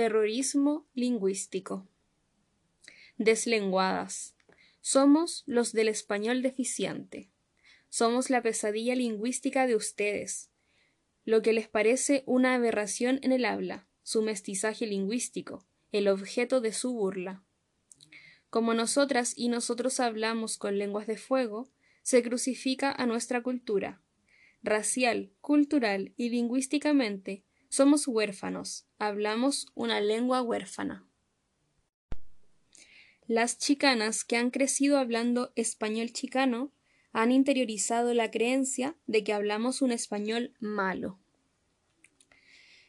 [0.00, 1.86] Terrorismo lingüístico.
[3.18, 4.34] Deslenguadas.
[4.80, 7.28] Somos los del español deficiente.
[7.90, 10.48] Somos la pesadilla lingüística de ustedes.
[11.26, 16.72] Lo que les parece una aberración en el habla, su mestizaje lingüístico, el objeto de
[16.72, 17.44] su burla.
[18.48, 21.68] Como nosotras y nosotros hablamos con lenguas de fuego,
[22.00, 24.00] se crucifica a nuestra cultura.
[24.62, 31.06] Racial, cultural y lingüísticamente, somos huérfanos, hablamos una lengua huérfana.
[33.28, 36.72] Las chicanas que han crecido hablando español chicano
[37.12, 41.20] han interiorizado la creencia de que hablamos un español malo.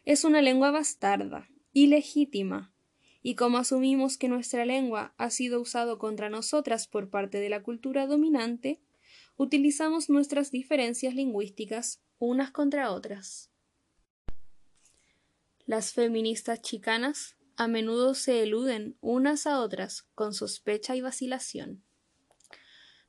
[0.03, 2.73] Es una lengua bastarda, ilegítima,
[3.21, 7.61] y como asumimos que nuestra lengua ha sido usado contra nosotras por parte de la
[7.61, 8.81] cultura dominante,
[9.37, 13.50] utilizamos nuestras diferencias lingüísticas unas contra otras.
[15.71, 21.81] Las feministas chicanas a menudo se eluden unas a otras con sospecha y vacilación.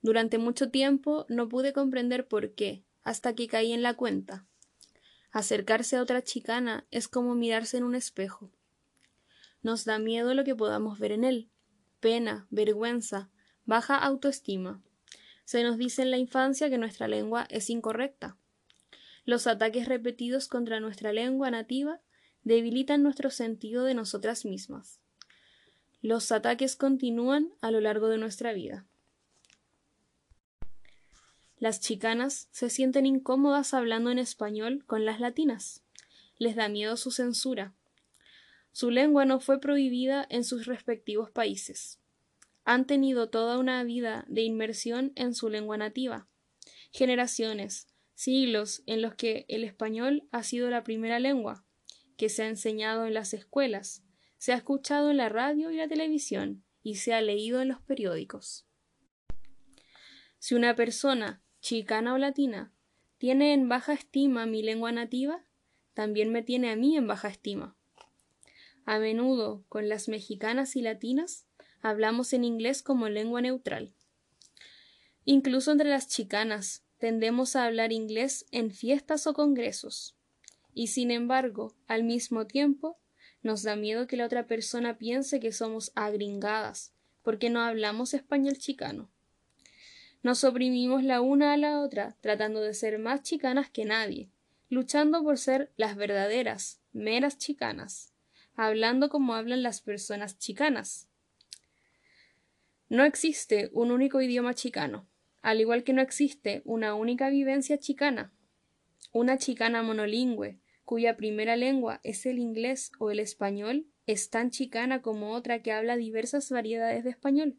[0.00, 4.46] Durante mucho tiempo no pude comprender por qué, hasta que caí en la cuenta.
[5.32, 8.52] Acercarse a otra chicana es como mirarse en un espejo.
[9.62, 11.50] Nos da miedo lo que podamos ver en él,
[11.98, 13.28] pena, vergüenza,
[13.64, 14.80] baja autoestima.
[15.44, 18.36] Se nos dice en la infancia que nuestra lengua es incorrecta.
[19.24, 22.00] Los ataques repetidos contra nuestra lengua nativa
[22.44, 25.00] debilitan nuestro sentido de nosotras mismas.
[26.00, 28.86] Los ataques continúan a lo largo de nuestra vida.
[31.58, 35.84] Las chicanas se sienten incómodas hablando en español con las latinas.
[36.38, 37.72] Les da miedo su censura.
[38.72, 42.00] Su lengua no fue prohibida en sus respectivos países.
[42.64, 46.26] Han tenido toda una vida de inmersión en su lengua nativa.
[46.90, 51.64] Generaciones, siglos en los que el español ha sido la primera lengua,
[52.16, 54.02] que se ha enseñado en las escuelas,
[54.38, 57.80] se ha escuchado en la radio y la televisión y se ha leído en los
[57.80, 58.66] periódicos.
[60.38, 62.72] Si una persona, chicana o latina,
[63.18, 65.44] tiene en baja estima mi lengua nativa,
[65.94, 67.76] también me tiene a mí en baja estima.
[68.84, 71.46] A menudo, con las mexicanas y latinas,
[71.80, 73.94] hablamos en inglés como lengua neutral.
[75.24, 80.16] Incluso entre las chicanas, tendemos a hablar inglés en fiestas o congresos
[80.74, 82.98] y sin embargo, al mismo tiempo,
[83.42, 88.56] nos da miedo que la otra persona piense que somos agringadas, porque no hablamos español
[88.58, 89.10] chicano.
[90.22, 94.30] Nos oprimimos la una a la otra, tratando de ser más chicanas que nadie,
[94.68, 98.12] luchando por ser las verdaderas, meras chicanas,
[98.54, 101.08] hablando como hablan las personas chicanas.
[102.88, 105.08] No existe un único idioma chicano,
[105.40, 108.32] al igual que no existe una única vivencia chicana.
[109.12, 115.02] Una chicana monolingüe, cuya primera lengua es el inglés o el español, es tan chicana
[115.02, 117.56] como otra que habla diversas variedades de español.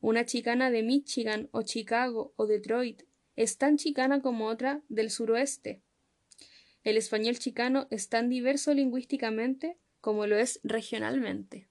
[0.00, 3.02] Una chicana de Michigan o Chicago o Detroit
[3.36, 5.82] es tan chicana como otra del suroeste.
[6.82, 11.66] El español chicano es tan diverso lingüísticamente como lo es regionalmente.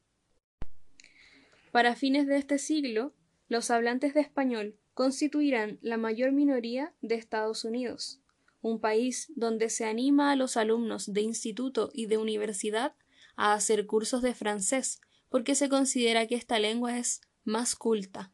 [1.72, 3.14] Para fines de este siglo,
[3.48, 8.23] los hablantes de español constituirán la mayor minoría de Estados Unidos
[8.64, 12.96] un país donde se anima a los alumnos de instituto y de universidad
[13.36, 18.32] a hacer cursos de francés, porque se considera que esta lengua es más culta.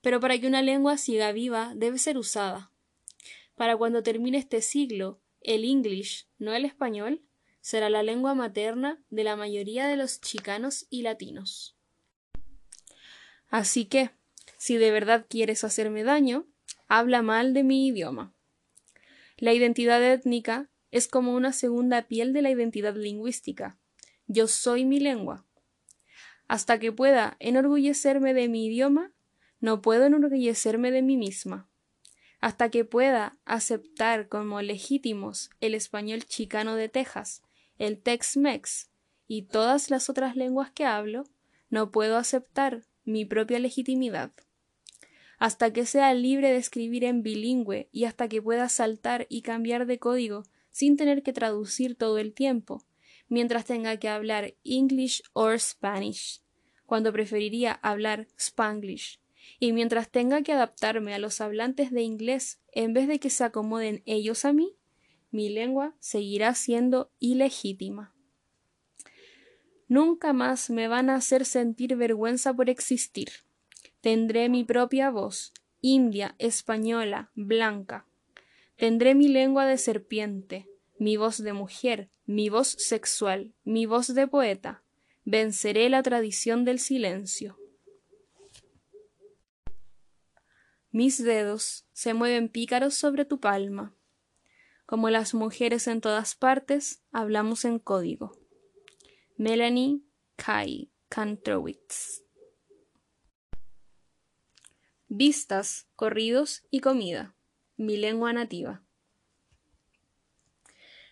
[0.00, 2.72] Pero para que una lengua siga viva debe ser usada.
[3.54, 7.22] Para cuando termine este siglo, el English, no el español,
[7.60, 11.76] será la lengua materna de la mayoría de los chicanos y latinos.
[13.48, 14.10] Así que,
[14.56, 16.48] si de verdad quieres hacerme daño,
[16.88, 18.31] habla mal de mi idioma.
[19.42, 23.76] La identidad étnica es como una segunda piel de la identidad lingüística.
[24.28, 25.44] Yo soy mi lengua.
[26.46, 29.10] Hasta que pueda enorgullecerme de mi idioma,
[29.58, 31.68] no puedo enorgullecerme de mí misma.
[32.40, 37.42] Hasta que pueda aceptar como legítimos el español chicano de Texas,
[37.78, 38.90] el Tex-Mex
[39.26, 41.24] y todas las otras lenguas que hablo,
[41.68, 44.30] no puedo aceptar mi propia legitimidad
[45.42, 49.86] hasta que sea libre de escribir en bilingüe y hasta que pueda saltar y cambiar
[49.86, 52.84] de código sin tener que traducir todo el tiempo,
[53.28, 56.42] mientras tenga que hablar English or Spanish,
[56.86, 59.18] cuando preferiría hablar Spanglish,
[59.58, 63.42] y mientras tenga que adaptarme a los hablantes de inglés en vez de que se
[63.42, 64.76] acomoden ellos a mí,
[65.32, 68.14] mi lengua seguirá siendo ilegítima.
[69.88, 73.42] Nunca más me van a hacer sentir vergüenza por existir.
[74.02, 78.04] Tendré mi propia voz, india, española, blanca.
[78.74, 80.68] Tendré mi lengua de serpiente,
[80.98, 84.82] mi voz de mujer, mi voz sexual, mi voz de poeta,
[85.24, 87.56] venceré la tradición del silencio.
[90.90, 93.94] Mis dedos se mueven pícaros sobre tu palma.
[94.84, 98.32] Como las mujeres en todas partes, hablamos en código.
[99.36, 100.00] Melanie
[100.34, 102.24] Kai Kantrowitz.
[105.14, 107.34] Vistas, corridos y comida.
[107.76, 108.82] Mi lengua nativa.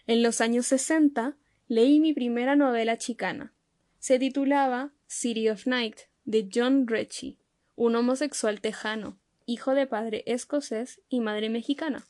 [0.07, 1.37] En los años 60
[1.69, 3.53] leí mi primera novela chicana.
[3.99, 7.37] Se titulaba City of Night de John Ritchie,
[7.77, 12.07] un homosexual tejano, hijo de padre escocés y madre mexicana.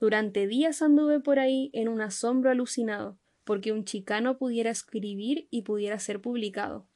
[0.00, 5.62] Durante días anduve por ahí en un asombro alucinado, porque un chicano pudiera escribir y
[5.62, 6.88] pudiera ser publicado.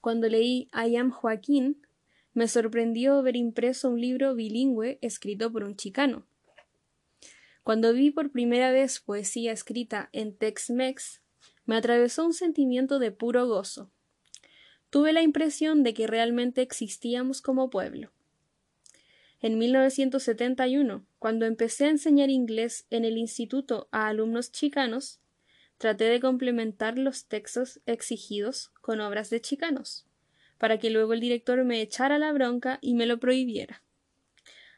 [0.00, 1.82] Cuando leí I Am Joaquín,
[2.34, 6.26] me sorprendió ver impreso un libro bilingüe escrito por un chicano.
[7.62, 11.20] Cuando vi por primera vez poesía escrita en Tex-Mex,
[11.64, 13.90] me atravesó un sentimiento de puro gozo.
[14.90, 18.10] Tuve la impresión de que realmente existíamos como pueblo.
[19.40, 25.20] En 1971, cuando empecé a enseñar inglés en el instituto a alumnos chicanos,
[25.78, 30.06] traté de complementar los textos exigidos con obras de chicanos,
[30.62, 33.82] para que luego el director me echara la bronca y me lo prohibiera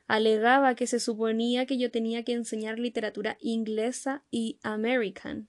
[0.07, 5.49] alegaba que se suponía que yo tenía que enseñar literatura inglesa y american.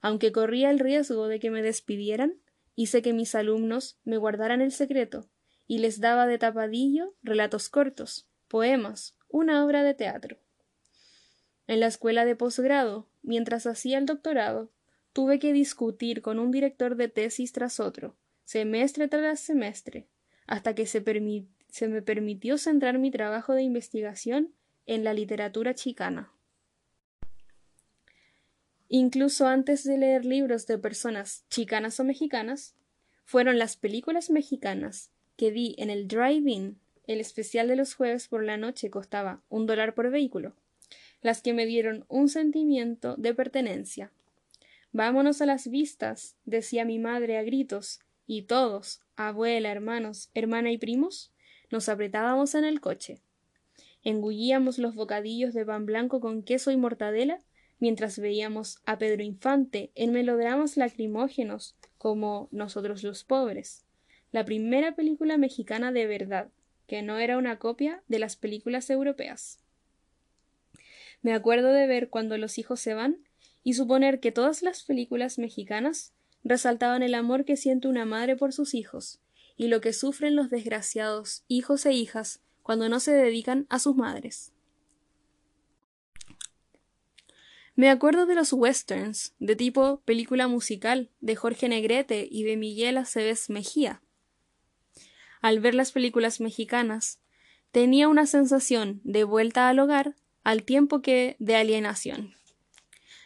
[0.00, 2.34] Aunque corría el riesgo de que me despidieran,
[2.76, 5.28] hice que mis alumnos me guardaran el secreto
[5.66, 10.38] y les daba de tapadillo relatos cortos, poemas, una obra de teatro.
[11.66, 14.70] En la escuela de posgrado, mientras hacía el doctorado,
[15.14, 20.06] tuve que discutir con un director de tesis tras otro, semestre tras semestre,
[20.46, 21.00] hasta que se,
[21.88, 24.52] me permitió centrar mi trabajo de investigación
[24.86, 26.30] en la literatura chicana.
[28.88, 32.74] Incluso antes de leer libros de personas chicanas o mexicanas,
[33.24, 38.44] fueron las películas mexicanas que vi en el drive-in, el especial de los jueves por
[38.44, 40.54] la noche costaba un dólar por vehículo,
[41.22, 44.12] las que me dieron un sentimiento de pertenencia.
[44.92, 50.78] Vámonos a las vistas, decía mi madre a gritos, y todos, abuela, hermanos, hermana y
[50.78, 51.32] primos,
[51.70, 53.20] nos apretábamos en el coche.
[54.02, 57.40] Engullíamos los bocadillos de pan blanco con queso y mortadela
[57.78, 63.84] mientras veíamos a Pedro Infante en melodramas lacrimógenos como Nosotros los pobres,
[64.30, 66.48] la primera película mexicana de verdad,
[66.86, 69.58] que no era una copia de las películas europeas.
[71.22, 73.18] Me acuerdo de ver cuando los hijos se van
[73.62, 76.12] y suponer que todas las películas mexicanas
[76.44, 79.20] resaltaban el amor que siente una madre por sus hijos,
[79.56, 83.96] y lo que sufren los desgraciados hijos e hijas cuando no se dedican a sus
[83.96, 84.52] madres.
[87.76, 92.98] Me acuerdo de los westerns, de tipo película musical, de Jorge Negrete y de Miguel
[92.98, 94.00] Aceves Mejía.
[95.40, 97.20] Al ver las películas mexicanas,
[97.72, 100.14] tenía una sensación de vuelta al hogar
[100.44, 102.34] al tiempo que de alienación.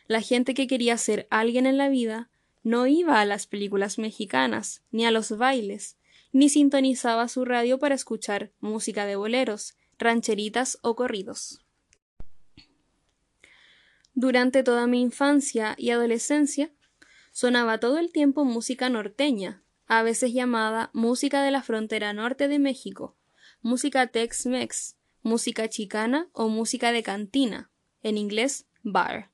[0.07, 2.31] La gente que quería ser alguien en la vida
[2.69, 5.97] no iba a las películas mexicanas, ni a los bailes,
[6.33, 11.65] ni sintonizaba su radio para escuchar música de boleros, rancheritas o corridos.
[14.13, 16.71] Durante toda mi infancia y adolescencia
[17.33, 22.59] sonaba todo el tiempo música norteña, a veces llamada música de la frontera norte de
[22.59, 23.17] México,
[23.63, 27.71] música Tex-Mex, música chicana o música de cantina,
[28.03, 29.31] en inglés bar.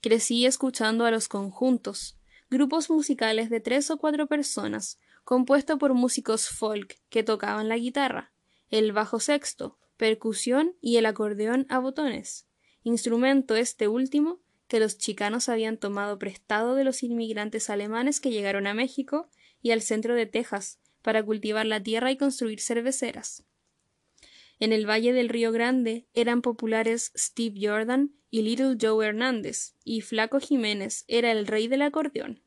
[0.00, 2.16] Crecí escuchando a los conjuntos,
[2.50, 8.32] grupos musicales de tres o cuatro personas, compuesto por músicos folk que tocaban la guitarra,
[8.70, 12.46] el bajo sexto, percusión y el acordeón a botones,
[12.84, 18.68] instrumento este último que los chicanos habían tomado prestado de los inmigrantes alemanes que llegaron
[18.68, 19.28] a México
[19.62, 23.44] y al centro de Texas para cultivar la tierra y construir cerveceras.
[24.60, 30.00] En el Valle del Río Grande eran populares Steve Jordan y Little Joe Hernández, y
[30.00, 32.42] Flaco Jiménez era el rey del acordeón.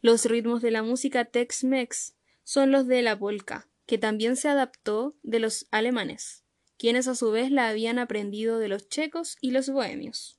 [0.00, 5.16] Los ritmos de la música Tex-Mex son los de la polka, que también se adaptó
[5.22, 6.44] de los alemanes,
[6.78, 10.38] quienes a su vez la habían aprendido de los checos y los bohemios.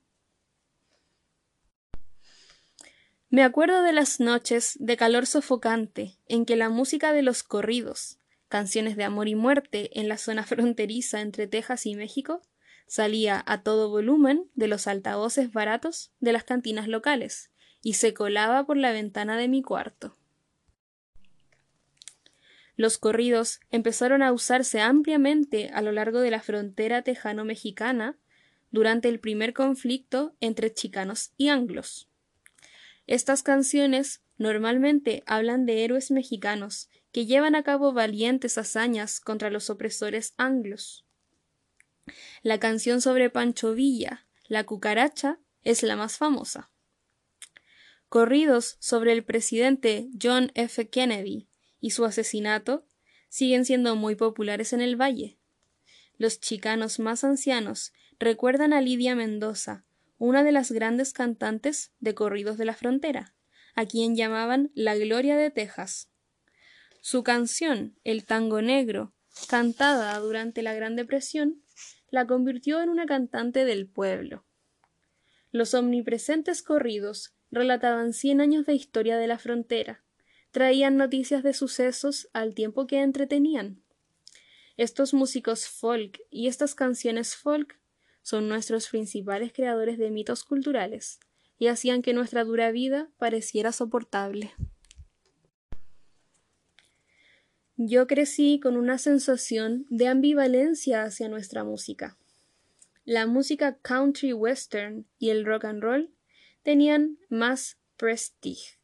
[3.28, 8.18] Me acuerdo de las noches de calor sofocante en que la música de los corridos,
[8.56, 12.40] canciones de amor y muerte en la zona fronteriza entre Texas y México,
[12.86, 17.50] salía a todo volumen de los altavoces baratos de las cantinas locales,
[17.82, 20.16] y se colaba por la ventana de mi cuarto.
[22.76, 28.16] Los corridos empezaron a usarse ampliamente a lo largo de la frontera tejano-mexicana
[28.70, 32.08] durante el primer conflicto entre chicanos y anglos.
[33.06, 39.70] Estas canciones normalmente hablan de héroes mexicanos que llevan a cabo valientes hazañas contra los
[39.70, 41.06] opresores anglos.
[42.42, 46.70] La canción sobre Pancho Villa, La cucaracha, es la más famosa.
[48.10, 50.90] Corridos sobre el presidente John F.
[50.90, 51.48] Kennedy
[51.80, 52.84] y su asesinato
[53.30, 55.38] siguen siendo muy populares en el valle.
[56.18, 59.86] Los chicanos más ancianos recuerdan a Lidia Mendoza,
[60.18, 63.34] una de las grandes cantantes de corridos de la frontera,
[63.74, 66.10] a quien llamaban la Gloria de Texas.
[67.08, 69.12] Su canción, El Tango Negro,
[69.48, 71.62] cantada durante la Gran Depresión,
[72.10, 74.44] la convirtió en una cantante del pueblo.
[75.52, 80.02] Los omnipresentes corridos relataban cien años de historia de la frontera,
[80.50, 83.84] traían noticias de sucesos al tiempo que entretenían.
[84.76, 87.78] Estos músicos folk y estas canciones folk
[88.22, 91.20] son nuestros principales creadores de mitos culturales
[91.56, 94.54] y hacían que nuestra dura vida pareciera soportable.
[97.78, 102.16] Yo crecí con una sensación de ambivalencia hacia nuestra música.
[103.04, 106.10] La música country western y el rock and roll
[106.62, 108.78] tenían más prestige.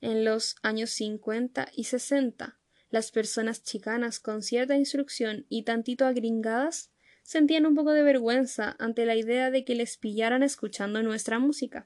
[0.00, 2.58] En los años 50 y 60,
[2.88, 6.90] las personas chicanas con cierta instrucción y tantito agringadas
[7.24, 11.84] sentían un poco de vergüenza ante la idea de que les pillaran escuchando nuestra música.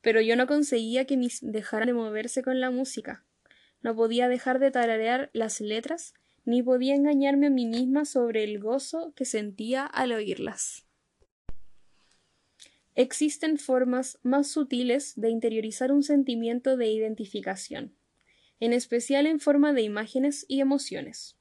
[0.00, 3.26] Pero yo no conseguía que mis dejaran de moverse con la música.
[3.82, 8.58] No podía dejar de tararear las letras, ni podía engañarme a mí misma sobre el
[8.58, 10.84] gozo que sentía al oírlas.
[12.94, 17.94] Existen formas más sutiles de interiorizar un sentimiento de identificación,
[18.58, 21.36] en especial en forma de imágenes y emociones.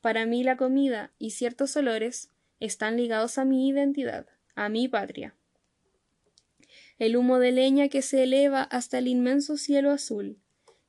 [0.00, 2.30] Para mí la comida y ciertos olores
[2.60, 5.34] están ligados a mi identidad, a mi patria.
[6.98, 10.38] El humo de leña que se eleva hasta el inmenso cielo azul,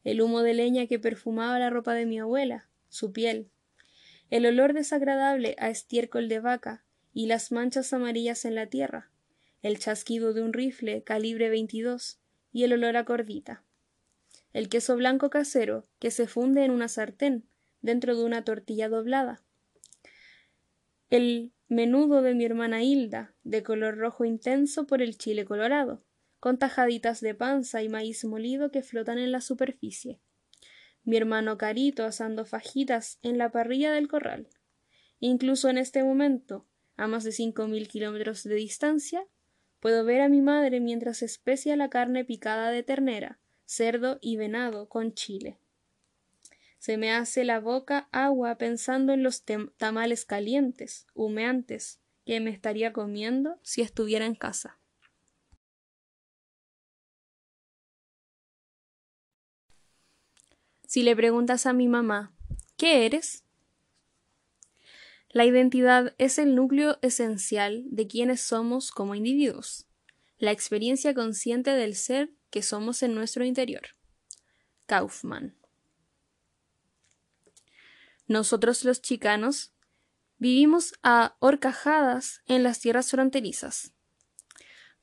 [0.05, 3.49] el humo de leña que perfumaba la ropa de mi abuela, su piel,
[4.29, 9.09] el olor desagradable a estiércol de vaca y las manchas amarillas en la tierra,
[9.61, 12.19] el chasquido de un rifle calibre 22
[12.53, 13.63] y el olor a cordita.
[14.53, 17.43] El queso blanco casero que se funde en una sartén
[17.81, 19.43] dentro de una tortilla doblada.
[21.09, 26.03] El menudo de mi hermana Hilda, de color rojo intenso por el chile colorado,
[26.45, 30.19] con tajaditas de panza y maíz molido que flotan en la superficie.
[31.03, 34.47] Mi hermano Carito asando fajitas en la parrilla del corral.
[35.19, 39.25] Incluso en este momento, a más de cinco mil kilómetros de distancia,
[39.79, 44.87] Puedo ver a mi madre mientras especia la carne picada de ternera, cerdo y venado
[44.87, 45.57] con chile.
[46.77, 49.43] Se me hace la boca agua pensando en los
[49.77, 54.77] tamales calientes, humeantes, que me estaría comiendo si estuviera en casa.
[60.95, 62.31] Si le preguntas a mi mamá,
[62.77, 63.43] ¿qué eres?
[65.27, 69.87] La identidad es el núcleo esencial de quienes somos como individuos,
[70.37, 73.81] la experiencia consciente del ser que somos en nuestro interior.
[74.85, 75.57] Kaufman.
[78.27, 79.73] Nosotros los chicanos
[80.37, 83.91] vivimos a horcajadas en las tierras fronterizas.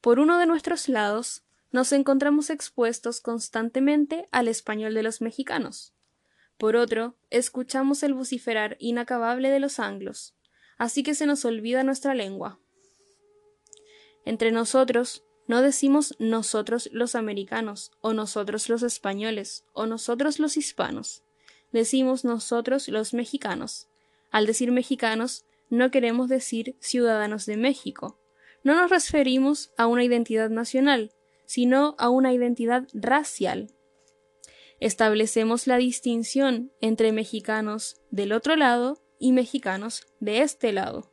[0.01, 5.95] Por uno de nuestros lados nos encontramos expuestos constantemente al español de los mexicanos,
[6.63, 10.37] por otro, escuchamos el vociferar inacabable de los anglos,
[10.79, 12.61] así que se nos olvida nuestra lengua.
[14.25, 21.25] Entre nosotros, no decimos nosotros los americanos, o nosotros los españoles, o nosotros los hispanos.
[21.73, 23.89] Decimos nosotros los mexicanos.
[24.31, 28.21] Al decir mexicanos, no queremos decir ciudadanos de México.
[28.63, 31.11] No nos referimos a una identidad nacional,
[31.53, 33.75] sino a una identidad racial
[34.81, 41.13] establecemos la distinción entre mexicanos del otro lado y mexicanos de este lado.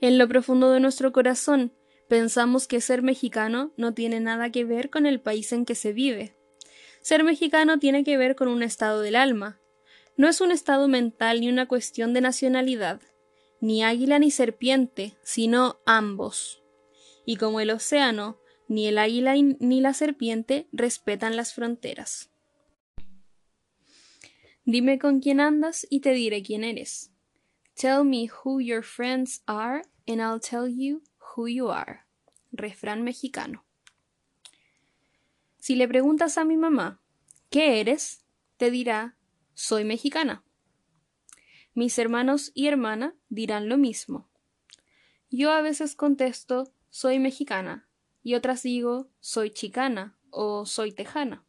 [0.00, 1.74] En lo profundo de nuestro corazón
[2.08, 5.92] pensamos que ser mexicano no tiene nada que ver con el país en que se
[5.92, 6.34] vive.
[7.02, 9.60] Ser mexicano tiene que ver con un estado del alma.
[10.16, 13.02] No es un estado mental ni una cuestión de nacionalidad,
[13.60, 16.62] ni águila ni serpiente, sino ambos.
[17.26, 22.30] Y como el océano ni el águila ni la serpiente respetan las fronteras.
[24.64, 27.10] Dime con quién andas y te diré quién eres.
[27.74, 31.02] Tell me who your friends are and I'll tell you
[31.36, 32.00] who you are.
[32.52, 33.64] Refrán mexicano.
[35.58, 37.00] Si le preguntas a mi mamá,
[37.50, 38.24] ¿qué eres?
[38.56, 39.16] te dirá,
[39.54, 40.44] soy mexicana.
[41.74, 44.30] Mis hermanos y hermana dirán lo mismo.
[45.30, 47.83] Yo a veces contesto soy mexicana
[48.24, 51.46] y otras digo soy chicana o soy tejana.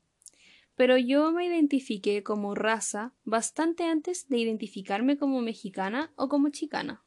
[0.76, 7.04] Pero yo me identifiqué como raza bastante antes de identificarme como mexicana o como chicana.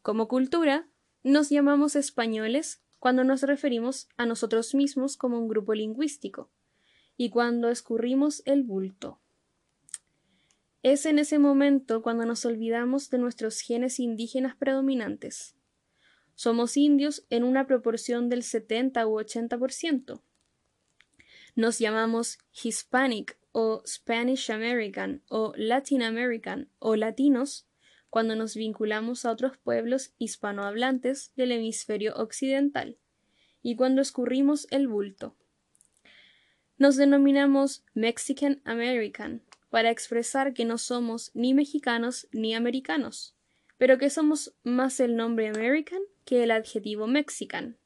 [0.00, 0.88] Como cultura,
[1.22, 6.50] nos llamamos españoles cuando nos referimos a nosotros mismos como un grupo lingüístico
[7.16, 9.20] y cuando escurrimos el bulto.
[10.86, 15.56] Es en ese momento cuando nos olvidamos de nuestros genes indígenas predominantes.
[16.36, 20.22] Somos indios en una proporción del 70 u 80%.
[21.56, 27.66] Nos llamamos Hispanic o Spanish American o Latin American o latinos
[28.08, 32.96] cuando nos vinculamos a otros pueblos hispanohablantes del hemisferio occidental
[33.60, 35.34] y cuando escurrimos el bulto.
[36.78, 43.34] Nos denominamos Mexican American para expresar que no somos ni mexicanos ni americanos,
[43.78, 47.76] pero que somos más el nombre American que el adjetivo Mexican,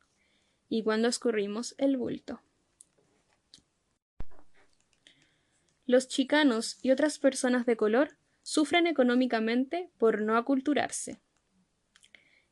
[0.69, 2.41] y cuando escurrimos el bulto.
[5.87, 11.19] Los chicanos y otras personas de color sufren económicamente por no aculturarse.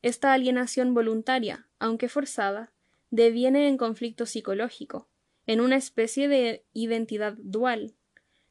[0.03, 2.73] Esta alienación voluntaria, aunque forzada,
[3.11, 5.09] deviene en conflicto psicológico,
[5.47, 7.95] en una especie de identidad dual,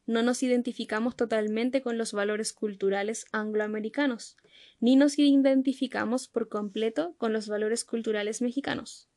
[0.08, 4.38] no nos identificamos totalmente con los valores culturales angloamericanos,
[4.80, 9.10] ni nos identificamos por completo con los valores culturales mexicanos.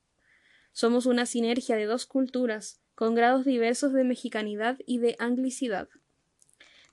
[0.73, 5.89] Somos una sinergia de dos culturas, con grados diversos de mexicanidad y de anglicidad.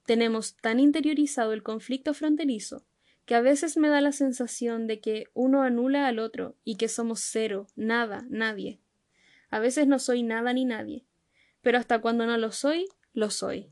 [0.06, 2.86] Tenemos tan interiorizado el conflicto fronterizo
[3.26, 6.88] que a veces me da la sensación de que uno anula al otro y que
[6.88, 8.80] somos cero, nada, nadie.
[9.50, 11.04] A veces no soy nada ni nadie,
[11.62, 13.70] pero hasta cuando no lo soy, lo soy.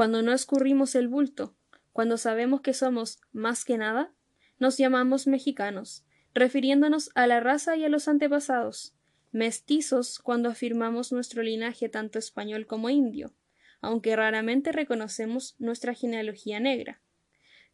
[0.00, 1.54] Cuando no escurrimos el bulto,
[1.92, 4.14] cuando sabemos que somos más que nada,
[4.58, 8.94] nos llamamos mexicanos, refiriéndonos a la raza y a los antepasados,
[9.30, 13.34] mestizos cuando afirmamos nuestro linaje tanto español como indio,
[13.82, 17.02] aunque raramente reconocemos nuestra genealogía negra.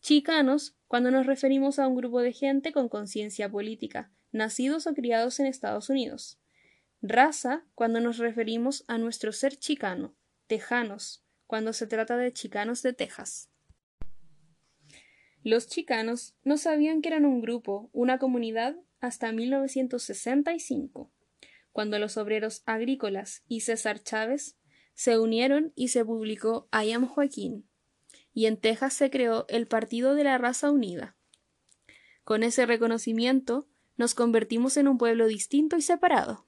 [0.00, 5.38] Chicanos cuando nos referimos a un grupo de gente con conciencia política, nacidos o criados
[5.38, 6.40] en Estados Unidos.
[7.02, 10.16] Raza cuando nos referimos a nuestro ser chicano,
[10.48, 13.50] tejanos, cuando se trata de chicanos de Texas.
[15.42, 21.12] Los chicanos no sabían que eran un grupo, una comunidad, hasta 1965,
[21.70, 24.56] cuando los obreros agrícolas y César Chávez
[24.94, 27.68] se unieron y se publicó I Am Joaquín,
[28.32, 31.16] y en Texas se creó el Partido de la Raza Unida.
[32.24, 36.44] Con ese reconocimiento nos convertimos en un pueblo distinto y separado.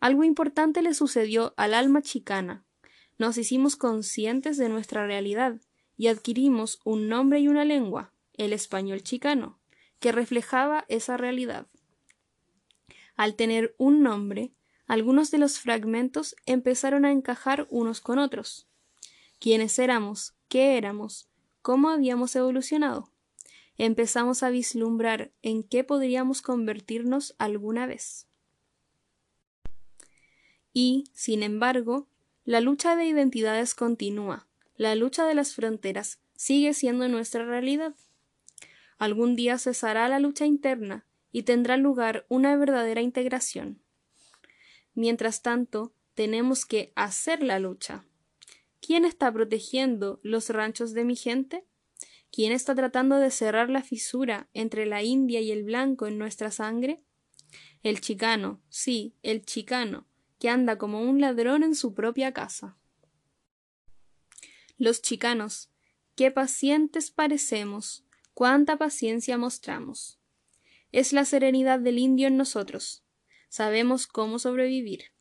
[0.00, 2.64] Algo importante le sucedió al alma chicana,
[3.18, 5.60] nos hicimos conscientes de nuestra realidad
[5.96, 9.58] y adquirimos un nombre y una lengua, el español chicano,
[10.00, 11.66] que reflejaba esa realidad.
[13.16, 14.52] Al tener un nombre,
[14.86, 18.66] algunos de los fragmentos empezaron a encajar unos con otros.
[19.38, 20.34] ¿Quiénes éramos?
[20.48, 21.28] ¿Qué éramos?
[21.62, 23.08] ¿Cómo habíamos evolucionado?
[23.78, 28.26] Empezamos a vislumbrar en qué podríamos convertirnos alguna vez.
[30.72, 32.06] Y, sin embargo,
[32.44, 37.94] la lucha de identidades continúa, la lucha de las fronteras sigue siendo nuestra realidad.
[38.98, 43.80] Algún día cesará la lucha interna y tendrá lugar una verdadera integración.
[44.94, 48.04] Mientras tanto, tenemos que hacer la lucha.
[48.80, 51.64] ¿Quién está protegiendo los ranchos de mi gente?
[52.32, 56.50] ¿Quién está tratando de cerrar la fisura entre la india y el blanco en nuestra
[56.50, 57.02] sangre?
[57.82, 60.06] El chicano, sí, el chicano,
[60.42, 62.76] que anda como un ladrón en su propia casa.
[64.76, 65.70] Los chicanos,
[66.16, 70.18] qué pacientes parecemos, cuánta paciencia mostramos.
[70.90, 73.04] Es la serenidad del indio en nosotros.
[73.50, 75.12] Sabemos cómo sobrevivir.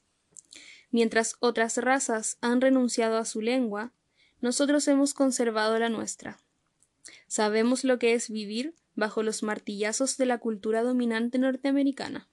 [0.89, 3.93] Mientras otras razas han renunciado a su lengua,
[4.39, 6.39] nosotros hemos conservado la nuestra.
[7.27, 12.27] Sabemos lo que es vivir bajo los martillazos de la cultura dominante norteamericana.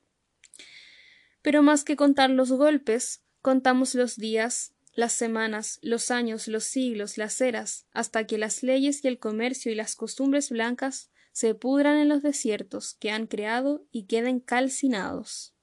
[1.42, 7.18] Pero más que contar los golpes, contamos los días, las semanas, los años, los siglos,
[7.18, 11.98] las eras, hasta que las leyes y el comercio y las costumbres blancas se pudran
[11.98, 15.54] en los desiertos que han creado y queden calcinados.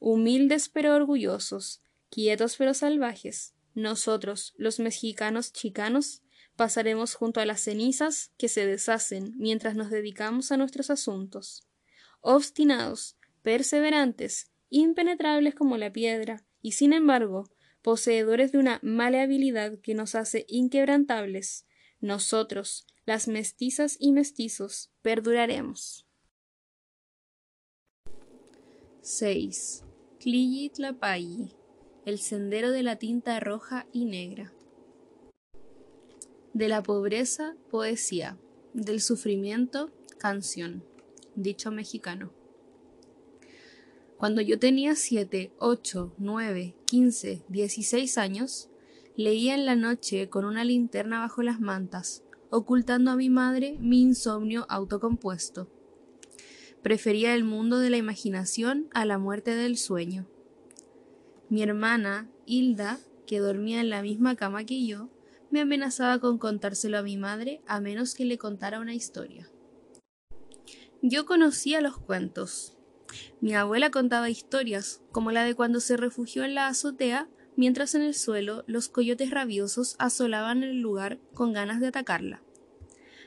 [0.00, 6.22] Humildes pero orgullosos, quietos pero salvajes, nosotros, los mexicanos chicanos,
[6.56, 11.66] pasaremos junto a las cenizas que se deshacen mientras nos dedicamos a nuestros asuntos.
[12.20, 17.48] Obstinados, perseverantes, impenetrables como la piedra, y sin embargo,
[17.82, 21.66] poseedores de una maleabilidad que nos hace inquebrantables,
[22.00, 26.06] nosotros, las mestizas y mestizos, perduraremos.
[29.02, 29.84] 6.
[30.74, 31.52] Tlapalli,
[32.06, 34.52] el sendero de la tinta roja y negra.
[36.54, 38.38] De la pobreza, poesía.
[38.74, 40.84] Del sufrimiento, canción.
[41.34, 42.41] Dicho mexicano.
[44.22, 48.70] Cuando yo tenía 7, 8, 9, 15, 16 años,
[49.16, 54.00] leía en la noche con una linterna bajo las mantas, ocultando a mi madre mi
[54.00, 55.68] insomnio autocompuesto.
[56.82, 60.28] Prefería el mundo de la imaginación a la muerte del sueño.
[61.48, 65.10] Mi hermana, Hilda, que dormía en la misma cama que yo,
[65.50, 69.50] me amenazaba con contárselo a mi madre a menos que le contara una historia.
[71.02, 72.78] Yo conocía los cuentos.
[73.40, 78.02] Mi abuela contaba historias, como la de cuando se refugió en la azotea, mientras en
[78.02, 82.42] el suelo los coyotes rabiosos asolaban el lugar con ganas de atacarla.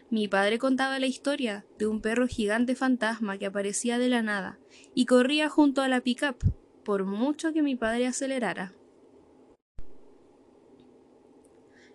[0.09, 4.59] Mi padre contaba la historia de un perro gigante fantasma que aparecía de la nada
[4.93, 6.37] y corría junto a la pickup,
[6.83, 8.73] por mucho que mi padre acelerara.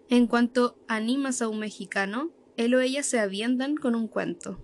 [0.08, 4.60] En cuanto animas a un mexicano, él o ella se avientan con un cuento.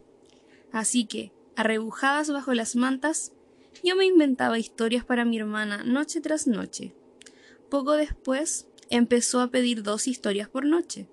[0.72, 3.32] Así que, arrebujadas bajo las mantas,
[3.82, 6.94] yo me inventaba historias para mi hermana noche tras noche.
[7.68, 11.08] Poco después, empezó a pedir dos historias por noche.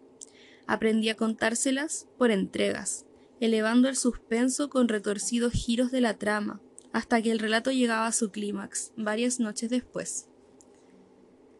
[0.67, 3.05] Aprendí a contárselas por entregas,
[3.39, 8.11] elevando el suspenso con retorcidos giros de la trama, hasta que el relato llegaba a
[8.11, 10.27] su clímax, varias noches después.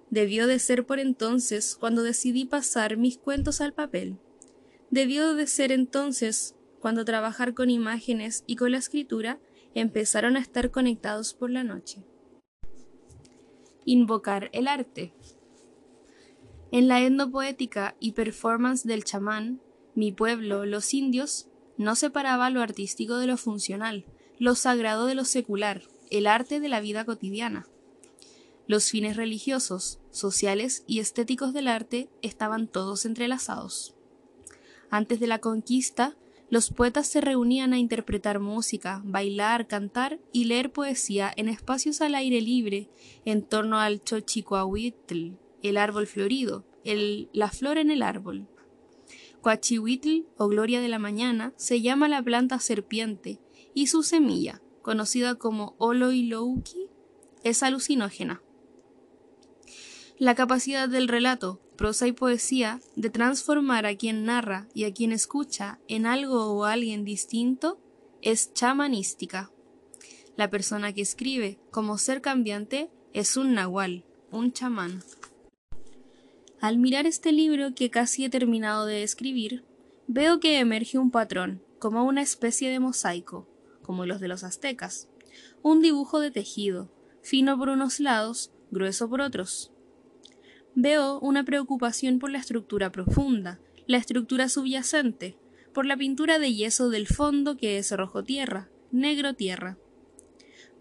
[0.09, 4.17] Debió de ser por entonces cuando decidí pasar mis cuentos al papel.
[4.91, 9.39] Debió de ser entonces cuando trabajar con imágenes y con la escritura
[9.73, 12.03] empezaron a estar conectados por la noche.
[13.85, 15.13] Invocar el arte.
[16.73, 19.61] En la etnopoética y performance del chamán,
[19.95, 24.03] mi pueblo, los indios, no separaba lo artístico de lo funcional,
[24.37, 27.65] lo sagrado de lo secular, el arte de la vida cotidiana.
[28.67, 33.95] Los fines religiosos, sociales y estéticos del arte estaban todos entrelazados.
[34.89, 36.17] Antes de la conquista,
[36.49, 42.15] los poetas se reunían a interpretar música, bailar, cantar y leer poesía en espacios al
[42.15, 42.89] aire libre
[43.25, 45.31] en torno al Xochicoahuitl,
[45.63, 48.47] el árbol florido, la flor en el árbol.
[49.41, 53.41] Coachihuitl, o gloria de la mañana, se llama la planta serpiente,
[53.73, 56.87] y su semilla, conocida como Oloilouki,
[57.43, 58.41] es alucinógena.
[60.17, 65.11] La capacidad del relato, prosa y poesía de transformar a quien narra y a quien
[65.11, 67.79] escucha en algo o alguien distinto
[68.21, 69.51] es chamanística.
[70.35, 75.03] La persona que escribe como ser cambiante es un nahual, un chamán.
[76.59, 79.65] Al mirar este libro que casi he terminado de escribir,
[80.07, 83.45] veo que emerge un patrón, como una especie de mosaico,
[83.81, 85.09] como los de los aztecas,
[85.61, 86.89] un dibujo de tejido,
[87.21, 89.72] fino por unos lados, grueso por otros.
[90.75, 95.37] Veo una preocupación por la estructura profunda, la estructura subyacente,
[95.73, 99.77] por la pintura de yeso del fondo que es rojo tierra, negro tierra.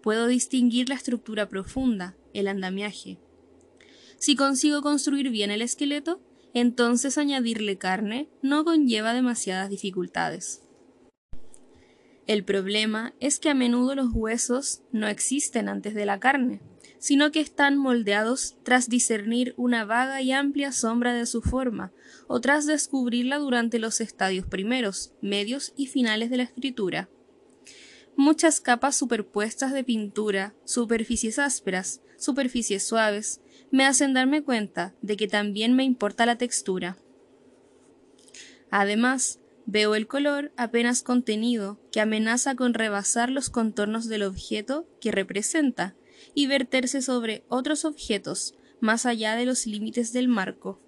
[0.01, 3.19] Puedo distinguir la estructura profunda, el andamiaje,
[4.23, 6.21] si consigo construir bien el esqueleto,
[6.53, 10.63] entonces añadirle carne no conlleva demasiadas dificultades.
[12.25, 16.61] El problema es que a menudo los huesos no existen antes de la carne,
[17.03, 21.91] sino que están moldeados tras discernir una vaga y amplia sombra de su forma,
[22.27, 27.09] o tras descubrirla durante los estadios primeros, medios y finales de la escritura.
[28.15, 35.27] Muchas capas superpuestas de pintura, superficies ásperas, superficies suaves, me hacen darme cuenta de que
[35.27, 36.97] también me importa la textura.
[38.71, 45.11] Además, veo el color apenas contenido que amenaza con rebasar los contornos del objeto que
[45.11, 45.97] representa
[46.33, 50.79] y verterse sobre otros objetos más allá de los límites del marco.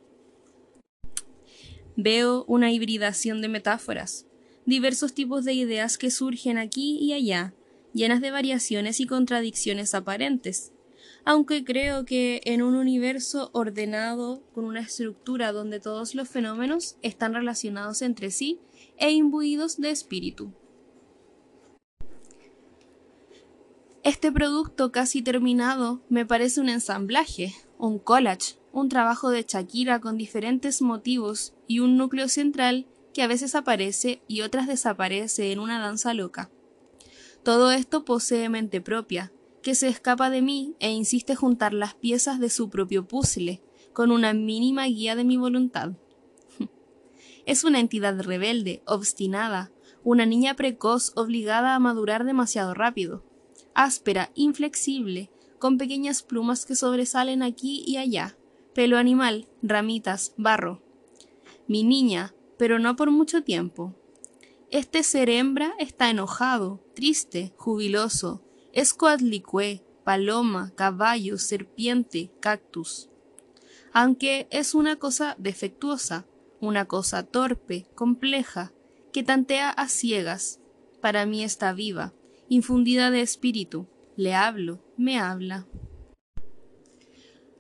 [1.95, 4.25] Veo una hibridación de metáforas,
[4.65, 7.53] diversos tipos de ideas que surgen aquí y allá,
[7.93, 10.73] llenas de variaciones y contradicciones aparentes,
[11.23, 17.33] aunque creo que en un universo ordenado, con una estructura donde todos los fenómenos están
[17.33, 18.59] relacionados entre sí
[18.97, 20.51] e imbuidos de espíritu.
[24.05, 30.15] Este producto casi terminado me parece un ensamblaje, un collage, un trabajo de Shakira con
[30.15, 35.79] diferentes motivos y un núcleo central que a veces aparece y otras desaparece en una
[35.79, 36.51] danza loca.
[37.41, 42.39] Todo esto posee mente propia, que se escapa de mí e insiste juntar las piezas
[42.39, 45.93] de su propio puzzle, con una mínima guía de mi voluntad.
[47.47, 49.71] Es una entidad rebelde, obstinada,
[50.03, 53.23] una niña precoz obligada a madurar demasiado rápido,
[53.75, 58.37] áspera, inflexible, con pequeñas plumas que sobresalen aquí y allá,
[58.73, 60.81] pelo animal, ramitas, barro.
[61.67, 63.93] Mi niña, pero no por mucho tiempo.
[64.71, 68.41] Este ser hembra está enojado, triste, jubiloso,
[68.73, 73.09] es coatlicue, paloma, caballo, serpiente, cactus.
[73.93, 76.25] Aunque es una cosa defectuosa,
[76.59, 78.73] una cosa torpe, compleja,
[79.13, 80.59] que tantea a ciegas.
[80.99, 82.13] Para mí está viva,
[82.49, 83.87] infundida de espíritu.
[84.15, 85.67] Le hablo, me habla.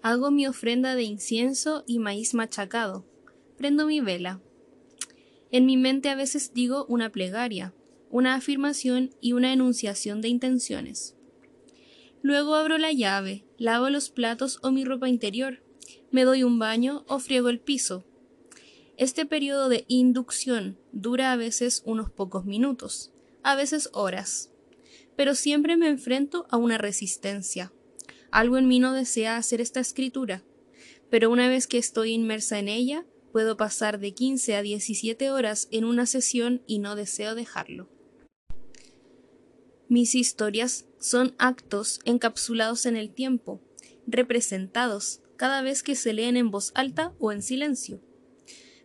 [0.01, 3.05] Hago mi ofrenda de incienso y maíz machacado.
[3.57, 4.41] Prendo mi vela.
[5.51, 7.73] En mi mente a veces digo una plegaria,
[8.09, 11.15] una afirmación y una enunciación de intenciones.
[12.21, 15.63] Luego abro la llave, lavo los platos o mi ropa interior,
[16.11, 18.03] me doy un baño o friego el piso,
[18.97, 23.11] este periodo de inducción dura a veces unos pocos minutos,
[23.43, 24.51] a veces horas,
[25.15, 27.71] pero siempre me enfrento a una resistencia.
[28.31, 30.43] Algo en mí no desea hacer esta escritura,
[31.09, 35.67] pero una vez que estoy inmersa en ella, puedo pasar de 15 a 17 horas
[35.71, 37.89] en una sesión y no deseo dejarlo.
[39.87, 43.61] Mis historias son actos encapsulados en el tiempo,
[44.07, 48.01] representados cada vez que se leen en voz alta o en silencio.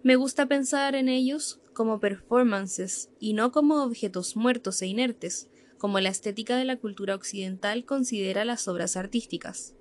[0.03, 5.50] Me gusta pensar en ellos como performances y no como objetos muertos e inertes,
[5.81, 9.75] como la estética de la cultura occidental considera las obras artísticas.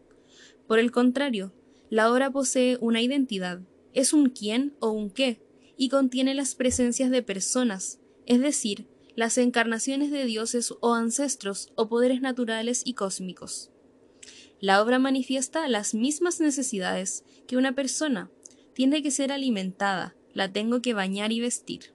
[0.65, 1.53] Por el contrario,
[1.89, 3.59] la obra posee una identidad,
[3.93, 5.41] es un quién o un qué,
[5.75, 11.89] y contiene las presencias de personas, es decir, las encarnaciones de dioses o ancestros o
[11.89, 13.69] poderes naturales y cósmicos.
[14.61, 18.31] La obra manifiesta las mismas necesidades que una persona,
[18.73, 21.93] tiene que ser alimentada, la tengo que bañar y vestir.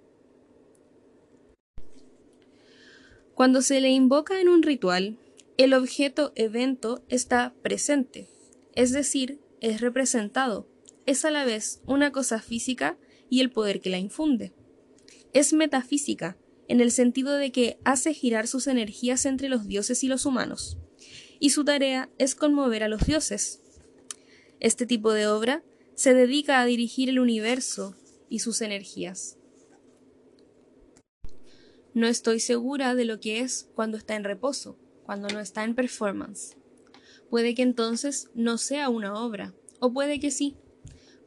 [3.34, 5.18] Cuando se le invoca en un ritual,
[5.56, 8.28] el objeto evento está presente,
[8.74, 10.68] es decir, es representado,
[11.04, 12.96] es a la vez una cosa física
[13.28, 14.52] y el poder que la infunde.
[15.32, 16.36] Es metafísica,
[16.68, 20.78] en el sentido de que hace girar sus energías entre los dioses y los humanos,
[21.40, 23.60] y su tarea es conmover a los dioses.
[24.60, 25.64] Este tipo de obra
[25.96, 27.96] se dedica a dirigir el universo
[28.28, 29.38] y sus energías.
[31.94, 35.76] No estoy segura de lo que es cuando está en reposo, cuando no está en
[35.76, 36.56] performance.
[37.30, 40.56] Puede que entonces no sea una obra, o puede que sí.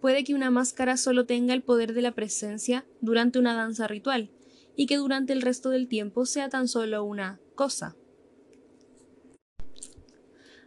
[0.02, 4.30] Puede que una máscara solo tenga el poder de la presencia durante una danza ritual,
[4.76, 7.96] y que durante el resto del tiempo sea tan solo una cosa.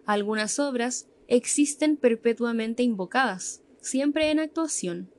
[0.06, 5.12] Algunas obras existen perpetuamente invocadas, siempre en actuación.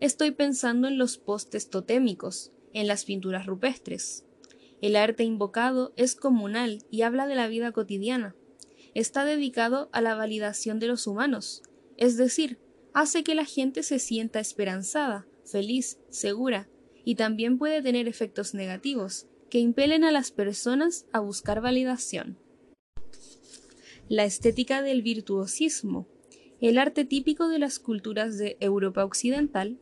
[0.00, 4.24] Estoy pensando en los postes totémicos, en las pinturas rupestres.
[4.80, 8.36] El arte invocado es comunal y habla de la vida cotidiana.
[8.94, 11.62] Está dedicado a la validación de los humanos,
[11.96, 12.58] es decir,
[12.92, 16.68] hace que la gente se sienta esperanzada, feliz, segura,
[17.04, 22.38] y también puede tener efectos negativos, que impelen a las personas a buscar validación.
[24.08, 26.08] La estética del virtuosismo
[26.60, 29.78] el arte típico de las culturas de Europa Occidental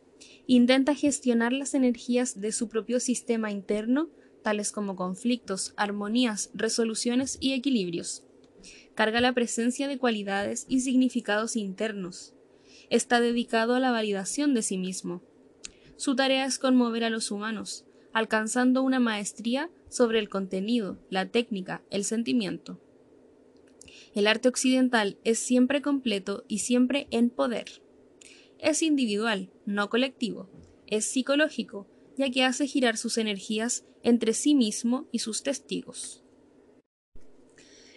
[0.47, 4.09] intenta gestionar las energías de su propio sistema interno,
[4.43, 8.23] tales como conflictos, armonías, resoluciones y equilibrios.
[8.95, 12.35] Carga la presencia de cualidades y significados internos.
[12.91, 15.23] Está dedicado a la validación de sí mismo.
[15.97, 21.83] Su tarea es conmover a los humanos, alcanzando una maestría sobre el contenido, la técnica,
[21.91, 22.81] el sentimiento.
[24.15, 27.84] El arte occidental es siempre completo y siempre en poder.
[28.65, 30.49] Es individual, no colectivo.
[30.87, 36.25] Es psicológico, ya que hace girar sus energías entre sí mismo y sus testigos.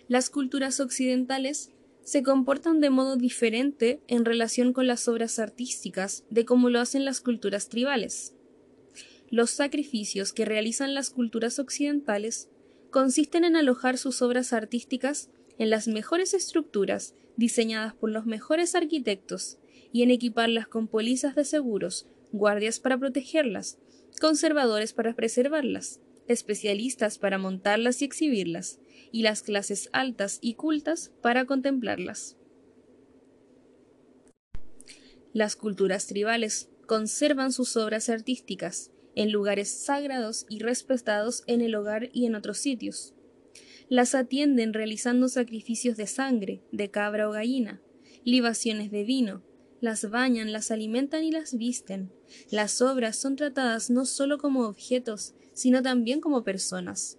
[0.10, 1.72] Las culturas occidentales
[2.04, 7.06] se comportan de modo diferente en relación con las obras artísticas de cómo lo hacen
[7.06, 8.36] las culturas tribales.
[9.30, 12.50] Los sacrificios que realizan las culturas occidentales
[12.92, 19.60] consisten en alojar sus obras artísticas en las mejores estructuras diseñadas por los mejores arquitectos
[19.92, 23.80] y en equiparlas con polizas de seguros, guardias para protegerlas,
[24.20, 28.80] conservadores para preservarlas, especialistas para montarlas y exhibirlas,
[29.12, 32.36] y las clases altas y cultas para contemplarlas.
[35.34, 42.10] Las culturas tribales conservan sus obras artísticas en lugares sagrados y respetados en el hogar
[42.14, 43.14] y en otros sitios.
[43.90, 47.82] las atienden realizando sacrificios de sangre, de cabra o gallina,
[48.26, 49.44] libaciones de vino,
[49.80, 52.12] las bañan, las alimentan y las visten.
[52.50, 57.18] Las obras son tratadas no solo como objetos, sino también como personas.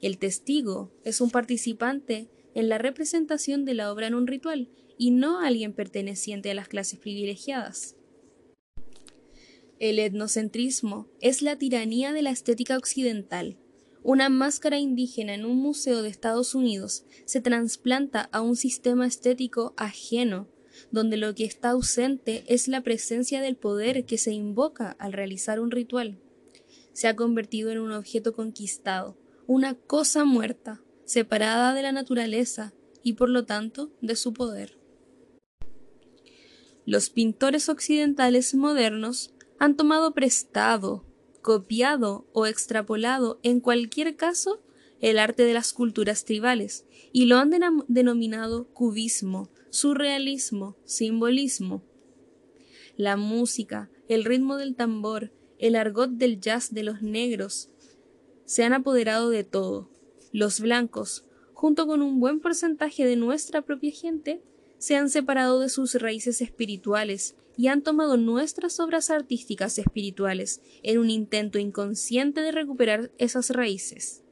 [0.00, 5.10] El testigo es un participante en la representación de la obra en un ritual y
[5.10, 7.96] no alguien perteneciente a las clases privilegiadas.
[9.78, 13.58] El etnocentrismo es la tiranía de la estética occidental.
[14.02, 19.74] Una máscara indígena en un museo de Estados Unidos se trasplanta a un sistema estético
[19.76, 20.48] ajeno,
[20.90, 25.60] donde lo que está ausente es la presencia del poder que se invoca al realizar
[25.60, 26.18] un ritual.
[26.92, 33.14] Se ha convertido en un objeto conquistado, una cosa muerta, separada de la naturaleza y
[33.14, 34.78] por lo tanto de su poder.
[36.84, 41.04] Los pintores occidentales modernos han tomado prestado,
[41.42, 44.62] copiado o extrapolado, en cualquier caso,
[45.00, 47.50] el arte de las culturas tribales y lo han
[47.88, 51.82] denominado cubismo, surrealismo, simbolismo.
[52.96, 57.70] La música, el ritmo del tambor, el argot del jazz de los negros
[58.44, 59.90] se han apoderado de todo.
[60.32, 64.42] Los blancos, junto con un buen porcentaje de nuestra propia gente,
[64.78, 70.98] se han separado de sus raíces espirituales y han tomado nuestras obras artísticas espirituales en
[70.98, 74.22] un intento inconsciente de recuperar esas raíces.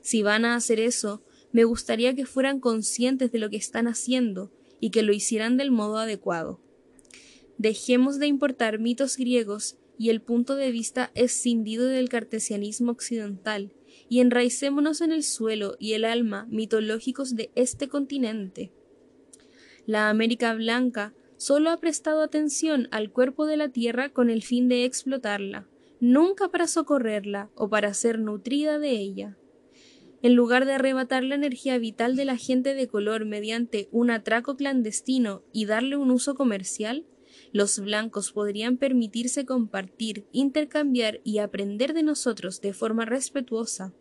[0.00, 4.52] Si van a hacer eso, me gustaría que fueran conscientes de lo que están haciendo
[4.80, 6.60] y que lo hicieran del modo adecuado.
[7.58, 13.74] Dejemos de importar mitos griegos y el punto de vista escindido del cartesianismo occidental
[14.08, 18.72] y enraicémonos en el suelo y el alma mitológicos de este continente.
[19.86, 24.68] La América Blanca solo ha prestado atención al cuerpo de la tierra con el fin
[24.68, 25.66] de explotarla,
[26.00, 29.36] nunca para socorrerla o para ser nutrida de ella.
[30.22, 34.56] En lugar de arrebatar la energía vital de la gente de color mediante un atraco
[34.56, 37.06] clandestino y darle un uso comercial,
[37.52, 43.94] los blancos podrían permitirse compartir, intercambiar y aprender de nosotros de forma respetuosa.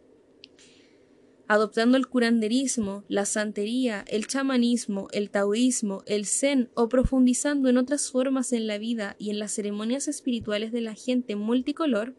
[1.47, 8.11] Adoptando el curanderismo, la santería, el chamanismo, el taoísmo, el zen o profundizando en otras
[8.11, 12.15] formas en la vida y en las ceremonias espirituales de la gente multicolor,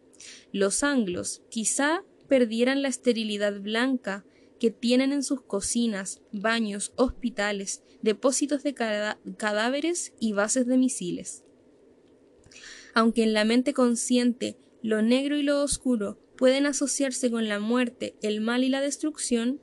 [0.52, 4.24] los anglos quizá perdieran la esterilidad blanca
[4.60, 11.44] que tienen en sus cocinas, baños, hospitales, depósitos de cadáveres y bases de misiles.
[12.94, 18.14] Aunque en la mente consciente lo negro y lo oscuro pueden asociarse con la muerte,
[18.22, 19.60] el mal y la destrucción,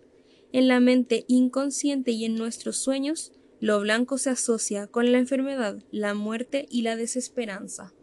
[0.51, 5.82] en la mente inconsciente y en nuestros sueños, lo blanco se asocia con la enfermedad,
[5.89, 7.93] la muerte y la desesperanza.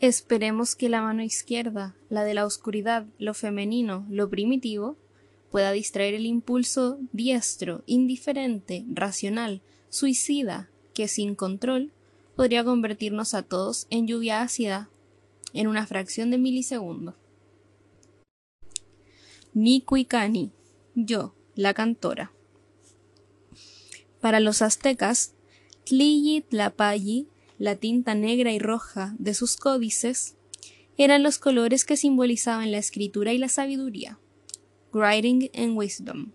[0.00, 4.96] Esperemos que la mano izquierda, la de la oscuridad, lo femenino, lo primitivo,
[5.50, 11.92] pueda distraer el impulso diestro, indiferente, racional, suicida, que sin control
[12.34, 14.90] podría convertirnos a todos en lluvia ácida
[15.54, 17.16] en una fracción de milisegundo.
[19.54, 20.50] Nicuicani,
[20.94, 22.32] yo, la cantora.
[24.20, 25.32] Para los aztecas,
[25.84, 26.44] Tliyi
[27.58, 30.36] la tinta negra y roja de sus códices,
[30.98, 34.18] eran los colores que simbolizaban la escritura y la sabiduría,
[34.92, 36.32] writing and wisdom.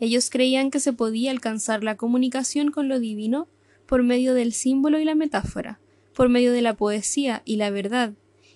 [0.00, 3.48] Ellos creían que se podía alcanzar la comunicación con lo divino
[3.86, 5.80] por medio del símbolo y la metáfora,
[6.14, 8.14] por medio de la poesía y la verdad,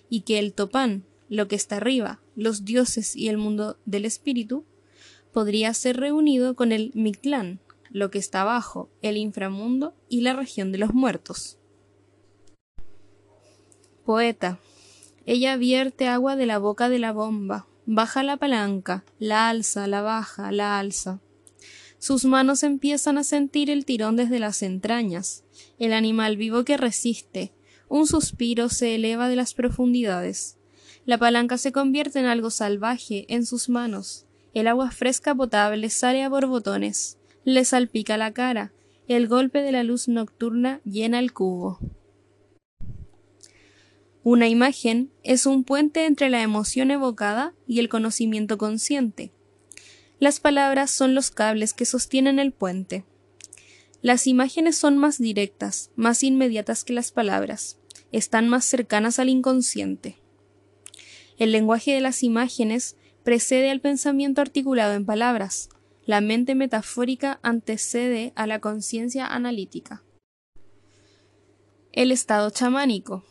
[0.09, 4.65] y que el topán, lo que está arriba, los dioses y el mundo del espíritu,
[5.31, 7.59] podría ser reunido con el Mictlán,
[7.91, 11.57] lo que está abajo, el inframundo y la región de los muertos.
[14.05, 14.59] Poeta.
[15.25, 20.01] Ella vierte agua de la boca de la bomba, baja la palanca, la alza, la
[20.01, 21.19] baja, la alza.
[21.99, 25.43] Sus manos empiezan a sentir el tirón desde las entrañas,
[25.77, 27.53] el animal vivo que resiste,
[27.89, 30.57] un suspiro se eleva de las profundidades.
[31.05, 34.25] La palanca se convierte en algo salvaje en sus manos.
[34.55, 37.18] El agua fresca potable sale a borbotones,
[37.53, 38.71] le salpica la cara,
[39.07, 41.79] el golpe de la luz nocturna llena el cubo.
[44.23, 49.31] Una imagen es un puente entre la emoción evocada y el conocimiento consciente.
[50.19, 53.03] Las palabras son los cables que sostienen el puente.
[54.03, 57.79] Las imágenes son más directas, más inmediatas que las palabras,
[58.11, 60.17] están más cercanas al inconsciente.
[61.39, 65.69] El lenguaje de las imágenes precede al pensamiento articulado en palabras,
[66.09, 70.01] la mente metafórica antecede a la conciencia analítica.
[71.91, 73.23] El estado chamánico.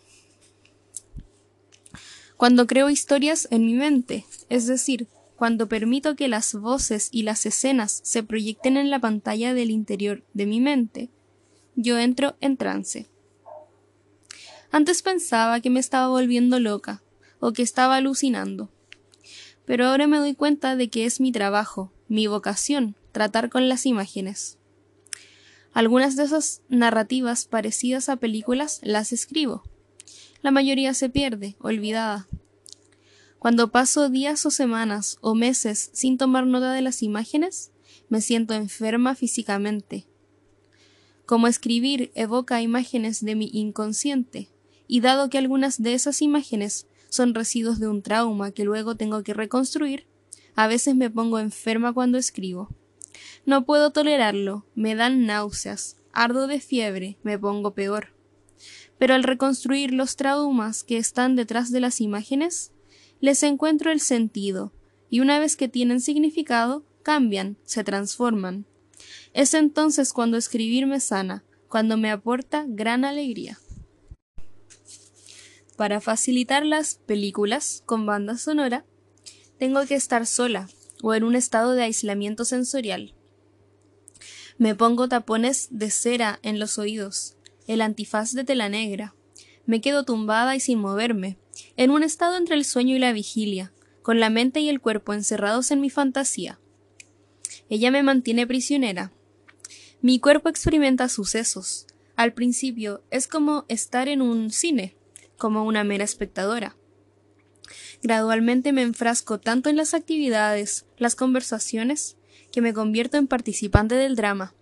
[2.36, 7.46] Cuando creo historias en mi mente, es decir, cuando permito que las voces y las
[7.46, 11.10] escenas se proyecten en la pantalla del interior de mi mente,
[11.74, 13.08] yo entro en trance.
[14.70, 17.02] Antes pensaba que me estaba volviendo loca
[17.40, 18.70] o que estaba alucinando,
[19.68, 23.84] pero ahora me doy cuenta de que es mi trabajo, mi vocación, tratar con las
[23.84, 24.56] imágenes.
[25.74, 29.62] Algunas de esas narrativas parecidas a películas las escribo.
[30.40, 32.28] La mayoría se pierde, olvidada,
[33.38, 37.70] cuando paso días o semanas o meses sin tomar nota de las imágenes,
[38.08, 40.06] me siento enferma físicamente.
[41.26, 44.48] Como escribir evoca imágenes de mi inconsciente,
[44.86, 49.22] y dado que algunas de esas imágenes son residuos de un trauma que luego tengo
[49.22, 50.06] que reconstruir,
[50.54, 52.68] a veces me pongo enferma cuando escribo.
[53.46, 58.09] No puedo tolerarlo, me dan náuseas, ardo de fiebre, me pongo peor.
[58.98, 62.72] Pero al reconstruir los traumas que están detrás de las imágenes,
[63.20, 64.72] les encuentro el sentido,
[65.11, 68.66] y una vez que tienen significado, cambian, se transforman.
[69.32, 73.59] Es entonces cuando escribir me sana, cuando me aporta gran alegría.
[75.78, 78.84] Para facilitar las películas con banda sonora,
[79.60, 80.68] tengo que estar sola
[81.04, 83.14] o en un estado de aislamiento sensorial.
[84.58, 87.36] Me pongo tapones de cera en los oídos,
[87.68, 89.14] el antifaz de tela negra.
[89.66, 91.38] Me quedo tumbada y sin moverme,
[91.76, 93.72] en un estado entre el sueño y la vigilia,
[94.02, 96.58] con la mente y el cuerpo encerrados en mi fantasía.
[97.70, 99.12] Ella me mantiene prisionera.
[100.02, 101.86] Mi cuerpo experimenta sucesos.
[102.16, 104.97] Al principio es como estar en un cine,
[105.39, 106.76] como una mera espectadora.
[108.03, 112.16] Gradualmente me enfrasco tanto en las actividades, las conversaciones,
[112.53, 114.55] que me convierto en participante del drama.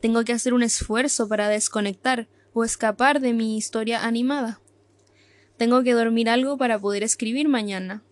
[0.00, 4.60] Tengo que hacer un esfuerzo para desconectar o escapar de mi historia animada.
[5.56, 8.02] Tengo que dormir algo para poder escribir mañana.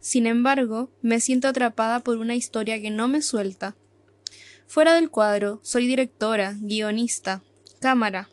[0.00, 3.76] Sin embargo, me siento atrapada por una historia que no me suelta.
[4.66, 7.42] Fuera del cuadro, soy directora, guionista,
[7.80, 8.28] cámara.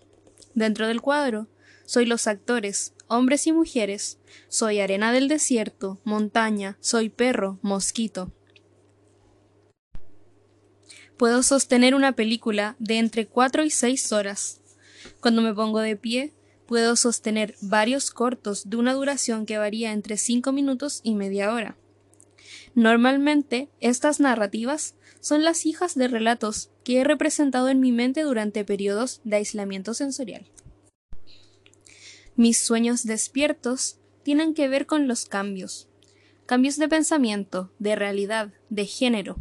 [0.56, 1.48] Dentro del cuadro,
[1.86, 4.20] soy los actores, hombres y mujeres.
[4.48, 8.32] Soy arena del desierto, montaña, soy perro, mosquito.
[11.18, 14.62] Puedo sostener una película de entre cuatro y seis horas.
[15.20, 16.34] Cuando me pongo de pie,
[16.66, 21.78] puedo sostener varios cortos de una duración que varía entre 5 minutos y media hora.
[22.74, 28.66] Normalmente, estas narrativas son las hijas de relatos que he representado en mi mente durante
[28.66, 30.46] periodos de aislamiento sensorial.
[32.36, 35.88] Mis sueños despiertos tienen que ver con los cambios,
[36.48, 39.38] cambios de pensamiento, de realidad, de género.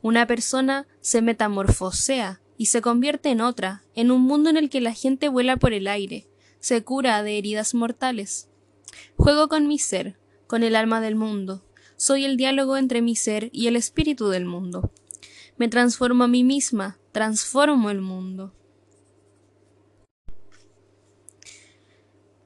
[0.00, 4.80] Una persona se metamorfosea y se convierte en otra, en un mundo en el que
[4.80, 6.28] la gente vuela por el aire,
[6.60, 8.48] se cura de heridas mortales.
[9.16, 10.16] Juego con mi ser,
[10.46, 11.64] con el alma del mundo.
[11.96, 14.92] Soy el diálogo entre mi ser y el espíritu del mundo.
[15.56, 18.54] Me transformo a mí misma, transformo el mundo.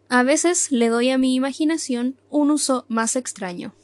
[0.08, 3.74] A veces le doy a mi imaginación un uso más extraño.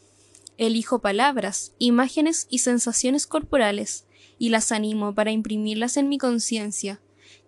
[0.59, 4.05] Elijo palabras, imágenes y sensaciones corporales
[4.39, 7.01] y las animo para imprimirlas en mi conciencia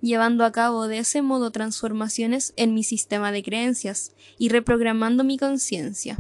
[0.03, 5.39] llevando a cabo de ese modo transformaciones en mi sistema de creencias y reprogramando mi
[5.39, 6.19] conciencia.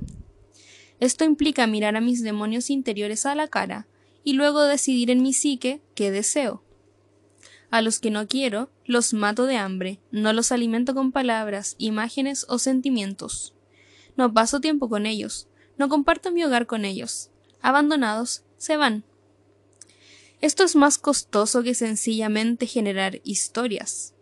[1.01, 3.89] Esto implica mirar a mis demonios interiores a la cara
[4.25, 6.63] y luego decidir en mi psique qué deseo.
[7.73, 12.45] A los que no quiero, los mato de hambre, no los alimento con palabras, imágenes
[12.51, 13.55] o sentimientos.
[14.15, 15.49] No paso tiempo con ellos,
[15.79, 17.31] no comparto mi hogar con ellos.
[17.63, 19.05] Abandonados, se van.
[20.43, 24.13] Esto es más costoso que sencillamente generar historias.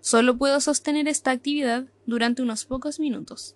[0.00, 3.54] Solo puedo sostener esta actividad durante unos pocos minutos.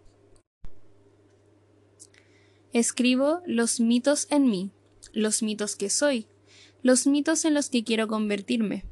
[2.72, 4.70] Escribo los mitos en mí,
[5.12, 6.28] los mitos que soy,
[6.84, 8.84] los mitos en los que quiero convertirme.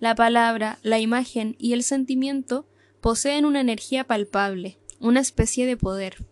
[0.00, 2.68] La palabra, la imagen y el sentimiento
[3.00, 6.24] poseen una energía palpable, una especie de poder.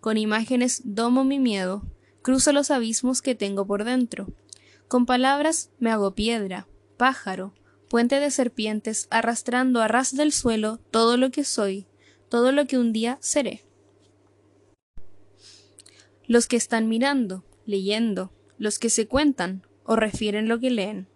[0.00, 1.82] Con imágenes domo mi miedo,
[2.22, 4.28] cruzo los abismos que tengo por dentro,
[4.88, 7.52] con palabras me hago piedra, pájaro,
[7.88, 11.86] puente de serpientes, arrastrando a ras del suelo todo lo que soy,
[12.28, 13.64] todo lo que un día seré.
[16.28, 21.08] Los que están mirando, leyendo, los que se cuentan o refieren lo que leen,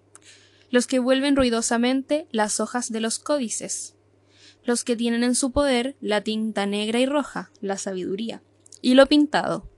[0.70, 3.96] los que vuelven ruidosamente las hojas de los códices,
[4.64, 8.42] los que tienen en su poder la tinta negra y roja, la sabiduría,
[8.80, 9.68] y lo pintado.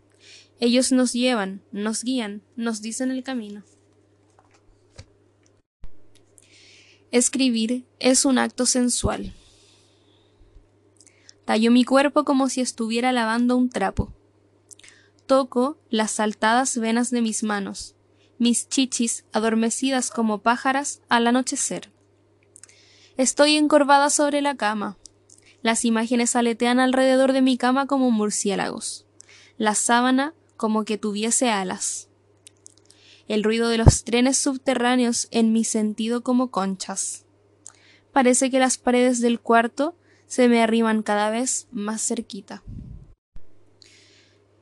[0.61, 3.64] Ellos nos llevan, nos guían, nos dicen el camino.
[7.11, 9.34] Escribir es un acto sensual.
[11.45, 14.12] Tallo mi cuerpo como si estuviera lavando un trapo.
[15.26, 17.97] Toco las saltadas venas de mis manos,
[18.38, 21.92] mis chichis adormecidas como pájaras al anochecer.
[23.16, 24.96] Estoy encorvada sobre la cama.
[25.62, 29.06] Las imágenes aletean alrededor de mi cama como murciélagos.
[29.58, 32.08] La sábana como que tuviese alas.
[33.28, 37.24] El ruido de los trenes subterráneos en mi sentido como conchas.
[38.12, 39.94] Parece que las paredes del cuarto
[40.26, 42.62] se me arriman cada vez más cerquita.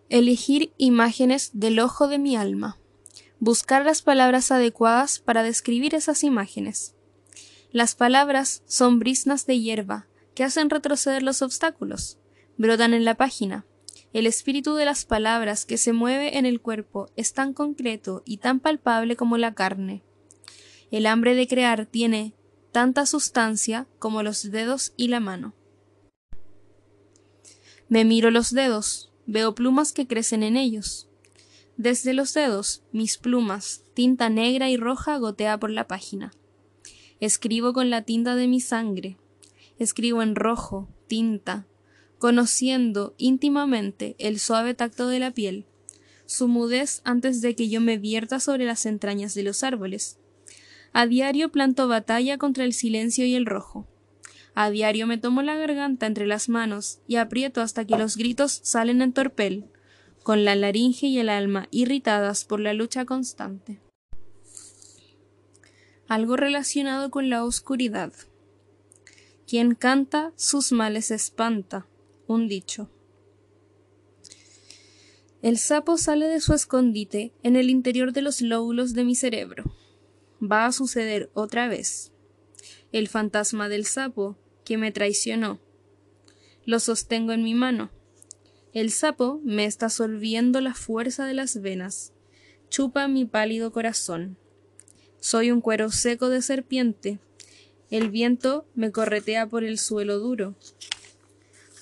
[0.08, 2.79] Elegir imágenes del ojo de mi alma.
[3.40, 6.94] Buscar las palabras adecuadas para describir esas imágenes.
[7.72, 12.18] Las palabras son brisnas de hierba que hacen retroceder los obstáculos.
[12.58, 13.64] Brotan en la página.
[14.12, 18.36] El espíritu de las palabras que se mueve en el cuerpo es tan concreto y
[18.36, 20.04] tan palpable como la carne.
[20.90, 22.34] El hambre de crear tiene
[22.72, 25.54] tanta sustancia como los dedos y la mano.
[27.88, 31.09] Me miro los dedos, Veo plumas que crecen en ellos.
[31.80, 36.30] Desde los dedos, mis plumas, tinta negra y roja gotea por la página.
[37.20, 39.16] Escribo con la tinta de mi sangre.
[39.78, 41.66] Escribo en rojo, tinta,
[42.18, 45.64] conociendo íntimamente el suave tacto de la piel,
[46.26, 50.18] su mudez antes de que yo me vierta sobre las entrañas de los árboles.
[50.92, 53.88] A diario planto batalla contra el silencio y el rojo.
[54.54, 58.60] A diario me tomo la garganta entre las manos y aprieto hasta que los gritos
[58.64, 59.64] salen en torpel,
[60.22, 63.80] con la laringe y el alma irritadas por la lucha constante.
[66.08, 68.12] Algo relacionado con la oscuridad.
[69.46, 71.86] Quien canta sus males espanta.
[72.26, 72.90] Un dicho.
[75.42, 79.64] El sapo sale de su escondite en el interior de los lóbulos de mi cerebro.
[80.40, 82.12] Va a suceder otra vez
[82.92, 85.60] el fantasma del sapo que me traicionó.
[86.64, 87.90] Lo sostengo en mi mano.
[88.72, 92.12] El sapo me está solviendo la fuerza de las venas,
[92.68, 94.36] chupa mi pálido corazón.
[95.18, 97.18] Soy un cuero seco de serpiente.
[97.90, 100.54] El viento me corretea por el suelo duro.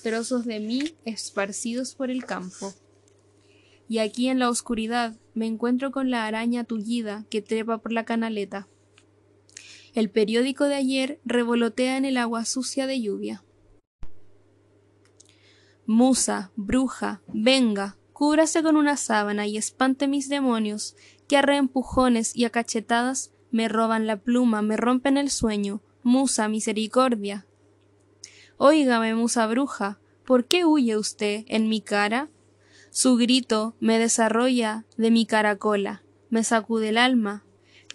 [0.01, 2.73] Trozos de mí esparcidos por el campo.
[3.87, 8.03] Y aquí en la oscuridad me encuentro con la araña tullida que trepa por la
[8.03, 8.67] canaleta.
[9.93, 13.43] El periódico de ayer revolotea en el agua sucia de lluvia.
[15.91, 20.95] Musa, bruja, venga, cúbrase con una sábana y espante mis demonios,
[21.27, 25.81] que a reempujones y a cachetadas me roban la pluma, me rompen el sueño.
[26.03, 27.47] Musa, misericordia.
[28.57, 32.29] Óigame, musa bruja, ¿por qué huye usted en mi cara?
[32.91, 37.45] Su grito me desarrolla de mi caracola, me sacude el alma,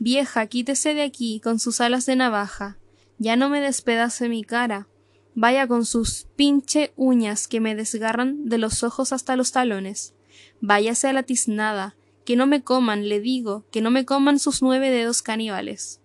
[0.01, 2.76] Vieja, quítese de aquí con sus alas de navaja.
[3.18, 4.88] Ya no me despedace mi cara.
[5.35, 10.14] Vaya con sus pinche uñas que me desgarran de los ojos hasta los talones.
[10.61, 14.62] Váyase a la tiznada, que no me coman, le digo, que no me coman sus
[14.62, 16.01] nueve dedos caníbales.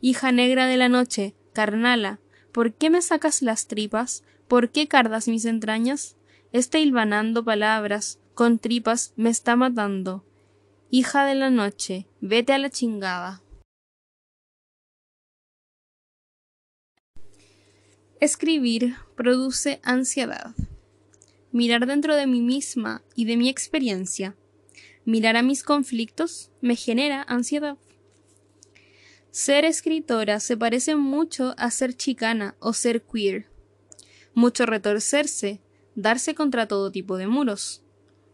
[0.00, 2.20] Hija negra de la noche, carnala,
[2.52, 4.24] ¿por qué me sacas las tripas?
[4.48, 6.16] ¿Por qué cardas mis entrañas?
[6.52, 10.24] Este hilvanando palabras, con tripas, me está matando.
[10.90, 13.42] Hija de la noche, vete a la chingada.
[18.18, 20.54] Escribir produce ansiedad.
[21.52, 24.34] Mirar dentro de mí misma y de mi experiencia,
[25.04, 27.76] mirar a mis conflictos, me genera ansiedad.
[29.30, 33.50] Ser escritora se parece mucho a ser chicana o ser queer.
[34.32, 35.60] Mucho retorcerse,
[35.94, 37.82] darse contra todo tipo de muros.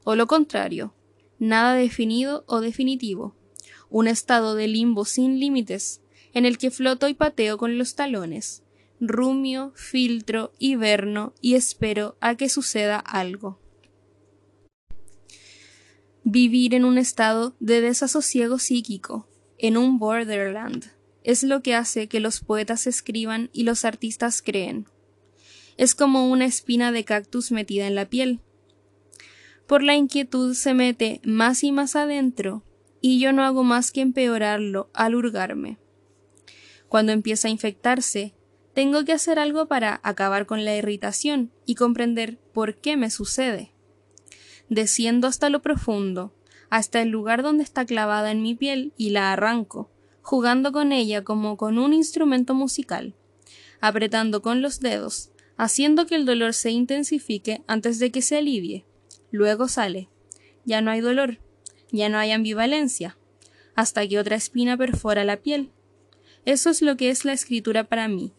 [0.04, 0.94] O lo contrario,
[1.40, 3.34] nada definido o definitivo,
[3.90, 6.02] un estado de limbo sin límites,
[6.34, 8.61] en el que floto y pateo con los talones,
[9.04, 13.58] rumio, filtro, hiberno y espero a que suceda algo.
[16.24, 19.28] Vivir en un estado de desasosiego psíquico,
[19.58, 20.92] en un borderland,
[21.24, 24.86] es lo que hace que los poetas escriban y los artistas creen.
[25.76, 28.40] Es como una espina de cactus metida en la piel,
[29.66, 32.62] por la inquietud se mete más y más adentro,
[33.00, 35.78] y yo no hago más que empeorarlo al hurgarme.
[36.88, 38.34] Cuando empieza a infectarse,
[38.74, 43.72] tengo que hacer algo para acabar con la irritación y comprender por qué me sucede.
[44.68, 46.32] Desciendo hasta lo profundo,
[46.70, 49.90] hasta el lugar donde está clavada en mi piel y la arranco,
[50.22, 53.14] jugando con ella como con un instrumento musical,
[53.80, 58.86] apretando con los dedos, haciendo que el dolor se intensifique antes de que se alivie.
[59.30, 60.08] Luego sale.
[60.64, 61.40] Ya no hay dolor,
[61.90, 63.18] ya no hay ambivalencia,
[63.74, 65.72] hasta que otra espina perfora la piel.
[66.44, 68.32] Eso es lo que es la escritura para mí,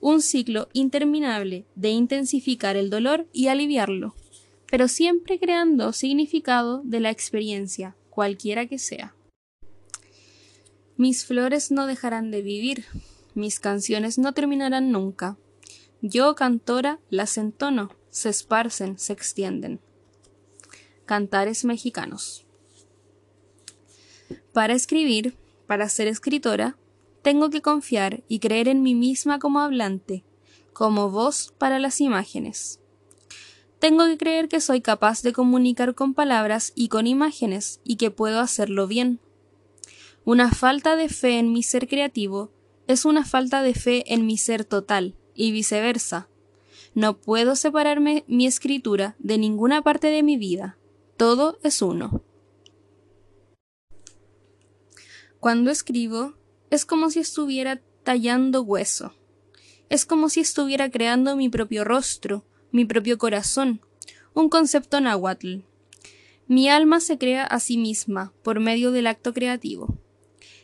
[0.00, 4.14] un ciclo interminable de intensificar el dolor y aliviarlo,
[4.70, 9.14] pero siempre creando significado de la experiencia, cualquiera que sea.
[10.96, 12.84] Mis flores no dejarán de vivir,
[13.34, 15.36] mis canciones no terminarán nunca.
[16.02, 19.80] Yo, cantora, las entono, se esparcen, se extienden.
[21.06, 22.44] Cantares mexicanos.
[24.52, 25.36] Para escribir,
[25.66, 26.76] para ser escritora,
[27.28, 30.24] tengo que confiar y creer en mí misma como hablante,
[30.72, 32.80] como voz para las imágenes.
[33.78, 38.10] Tengo que creer que soy capaz de comunicar con palabras y con imágenes y que
[38.10, 39.20] puedo hacerlo bien.
[40.24, 42.50] Una falta de fe en mi ser creativo
[42.86, 46.30] es una falta de fe en mi ser total, y viceversa.
[46.94, 50.78] No puedo separarme mi escritura de ninguna parte de mi vida.
[51.18, 52.22] Todo es uno.
[55.40, 56.37] Cuando escribo,
[56.70, 59.14] es como si estuviera tallando hueso.
[59.88, 63.80] Es como si estuviera creando mi propio rostro, mi propio corazón,
[64.34, 65.60] un concepto náhuatl.
[66.46, 69.98] Mi alma se crea a sí misma por medio del acto creativo.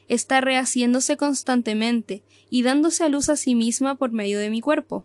[0.09, 5.05] Está rehaciéndose constantemente y dándose a luz a sí misma por medio de mi cuerpo.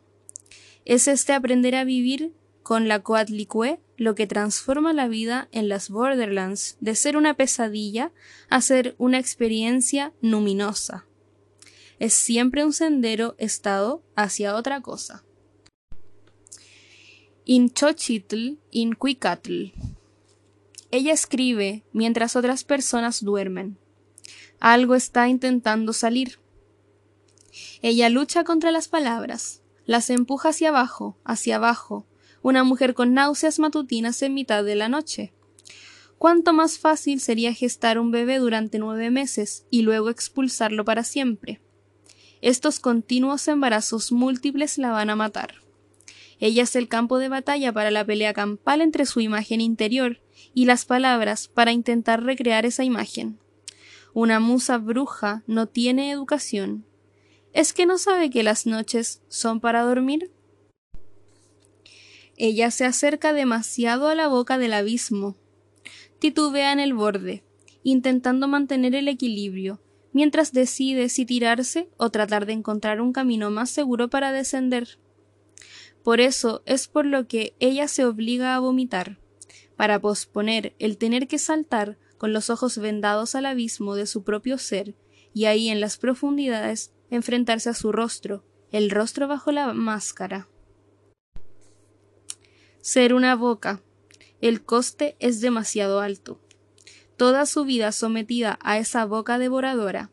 [0.86, 2.34] Es este aprender a vivir
[2.64, 8.14] con la Coatlicue lo que transforma la vida en las Borderlands de ser una pesadilla
[8.50, 11.06] a ser una experiencia luminosa.
[12.00, 15.26] Es siempre un sendero estado hacia otra cosa.
[17.43, 19.74] In Chochitl, in Cuicatl.
[20.91, 23.78] Ella escribe mientras otras personas duermen.
[24.62, 26.39] Algo está intentando salir.
[27.82, 32.06] Ella lucha contra las palabras, las empuja hacia abajo, hacia abajo,
[32.42, 35.34] una mujer con náuseas matutinas en mitad de la noche.
[36.18, 41.62] Cuánto más fácil sería gestar un bebé durante nueve meses y luego expulsarlo para siempre.
[42.42, 45.56] Estos continuos embarazos múltiples la van a matar.
[46.40, 50.22] Ella es el campo de batalla para la pelea campal entre su imagen interior
[50.54, 53.40] y las palabras para intentar recrear esa imagen.
[54.14, 56.86] Una musa bruja no tiene educación.
[57.54, 60.32] ¿Es que no sabe que las noches son para dormir?
[62.42, 65.36] Ella se acerca demasiado a la boca del abismo.
[66.20, 67.44] Titubea en el borde,
[67.84, 69.82] intentando mantener el equilibrio,
[70.14, 75.00] mientras decide si tirarse o tratar de encontrar un camino más seguro para descender.
[76.02, 79.20] Por eso es por lo que ella se obliga a vomitar,
[79.76, 84.58] para posponer el tener que saltar con los ojos vendados al abismo de su propio
[84.58, 84.96] ser,
[85.34, 90.48] y ahí en las profundidades enfrentarse a su rostro, el rostro bajo la máscara.
[92.82, 93.82] Ser una boca.
[94.39, 96.39] El coste es demasiado alto.
[97.17, 100.11] Toda su vida sometida a esa boca devoradora.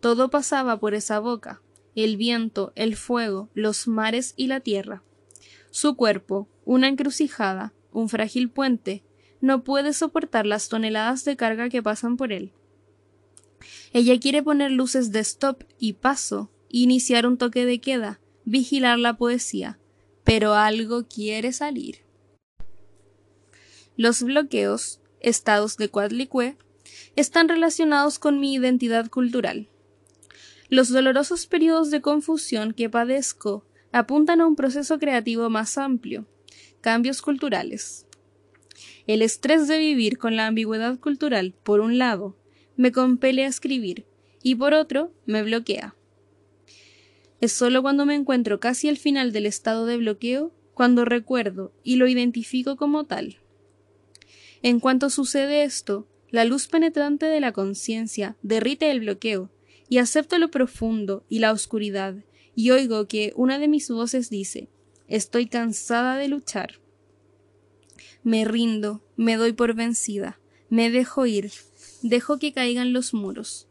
[0.00, 1.62] Todo pasaba por esa boca,
[1.94, 5.04] el viento, el fuego, los mares y la tierra.
[5.70, 9.04] Su cuerpo, una encrucijada, un frágil puente,
[9.40, 12.52] no puede soportar las toneladas de carga que pasan por él.
[13.92, 19.16] Ella quiere poner luces de stop y paso, iniciar un toque de queda, vigilar la
[19.16, 19.78] poesía,
[20.24, 21.98] pero algo quiere salir.
[23.96, 26.56] Los bloqueos, estados de cuadlicue,
[27.14, 29.68] están relacionados con mi identidad cultural.
[30.68, 36.26] Los dolorosos periodos de confusión que padezco apuntan a un proceso creativo más amplio,
[36.80, 38.06] cambios culturales.
[39.06, 42.36] El estrés de vivir con la ambigüedad cultural, por un lado,
[42.76, 44.06] me compele a escribir,
[44.42, 45.94] y por otro, me bloquea.
[47.44, 51.96] Es solo cuando me encuentro casi al final del estado de bloqueo cuando recuerdo y
[51.96, 53.36] lo identifico como tal.
[54.62, 59.50] En cuanto sucede esto, la luz penetrante de la conciencia derrite el bloqueo,
[59.90, 62.14] y acepto lo profundo y la oscuridad,
[62.54, 64.70] y oigo que una de mis voces dice
[65.06, 66.80] Estoy cansada de luchar.
[68.22, 70.40] Me rindo, me doy por vencida,
[70.70, 71.52] me dejo ir,
[72.00, 73.68] dejo que caigan los muros.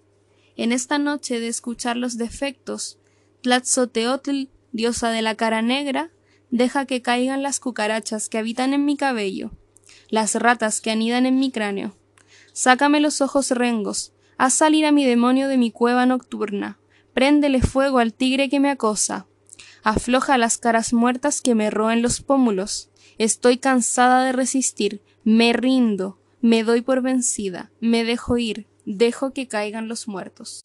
[0.57, 2.99] En esta noche de escuchar los defectos,
[3.43, 6.11] Tlatzoteotl, diosa de la cara negra,
[6.49, 9.51] deja que caigan las cucarachas que habitan en mi cabello,
[10.09, 11.93] las ratas que anidan en mi cráneo.
[12.53, 16.79] Sácame los ojos rengos, haz salir a mi demonio de mi cueva nocturna,
[17.13, 19.27] préndele fuego al tigre que me acosa,
[19.83, 22.91] afloja las caras muertas que me roen los pómulos.
[23.17, 29.49] Estoy cansada de resistir, me rindo, me doy por vencida, me dejo ir, dejo que
[29.49, 30.63] caigan los muertos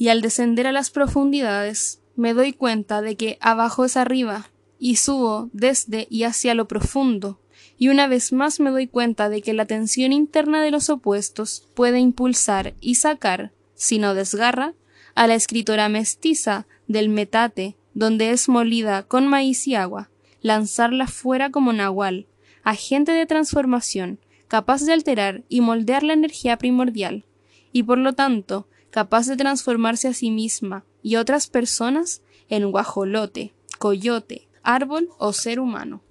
[0.00, 4.96] y al descender a las profundidades me doy cuenta de que abajo es arriba, y
[4.96, 7.38] subo desde y hacia lo profundo,
[7.76, 11.68] y una vez más me doy cuenta de que la tensión interna de los opuestos
[11.74, 14.72] puede impulsar y sacar, si no desgarra,
[15.14, 20.08] a la escritora mestiza del metate, donde es molida con maíz y agua,
[20.40, 22.26] lanzarla fuera como nahual,
[22.62, 27.26] agente de transformación, capaz de alterar y moldear la energía primordial,
[27.70, 33.54] y por lo tanto capaz de transformarse a sí misma y otras personas en guajolote,
[33.78, 36.02] coyote, árbol o ser humano.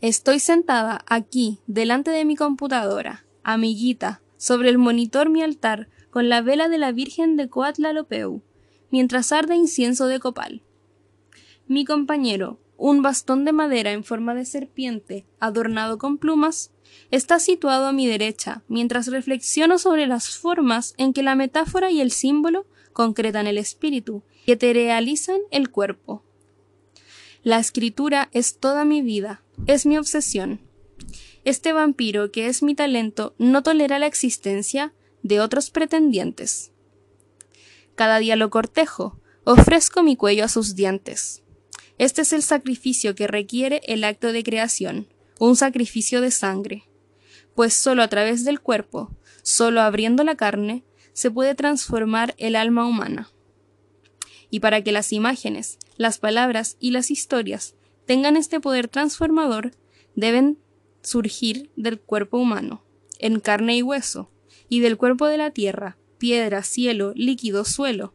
[0.00, 6.42] Estoy sentada aquí, delante de mi computadora, amiguita, sobre el monitor mi altar, con la
[6.42, 8.42] vela de la Virgen de Coatlalopeu,
[8.90, 10.62] mientras arde incienso de copal.
[11.66, 16.70] Mi compañero, un bastón de madera en forma de serpiente, adornado con plumas,
[17.10, 22.00] está situado a mi derecha, mientras reflexiono sobre las formas en que la metáfora y
[22.00, 26.24] el símbolo concretan el espíritu y eterealizan el cuerpo.
[27.42, 30.60] La escritura es toda mi vida, es mi obsesión.
[31.44, 36.72] Este vampiro, que es mi talento, no tolera la existencia de otros pretendientes.
[37.94, 41.42] Cada día lo cortejo, ofrezco mi cuello a sus dientes.
[41.98, 45.06] Este es el sacrificio que requiere el acto de creación,
[45.46, 46.84] un sacrificio de sangre,
[47.54, 52.86] pues solo a través del cuerpo, solo abriendo la carne, se puede transformar el alma
[52.86, 53.30] humana.
[54.50, 57.74] Y para que las imágenes, las palabras y las historias
[58.06, 59.72] tengan este poder transformador,
[60.14, 60.58] deben
[61.02, 62.82] surgir del cuerpo humano,
[63.18, 64.30] en carne y hueso,
[64.68, 68.14] y del cuerpo de la tierra, piedra, cielo, líquido, suelo.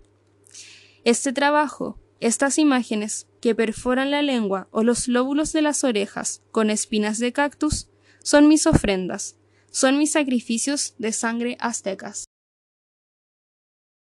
[1.04, 6.70] Este trabajo, estas imágenes que perforan la lengua o los lóbulos de las orejas con
[6.70, 7.88] espinas de cactus,
[8.22, 9.38] son mis ofrendas,
[9.72, 12.26] son mis sacrificios de sangre aztecas.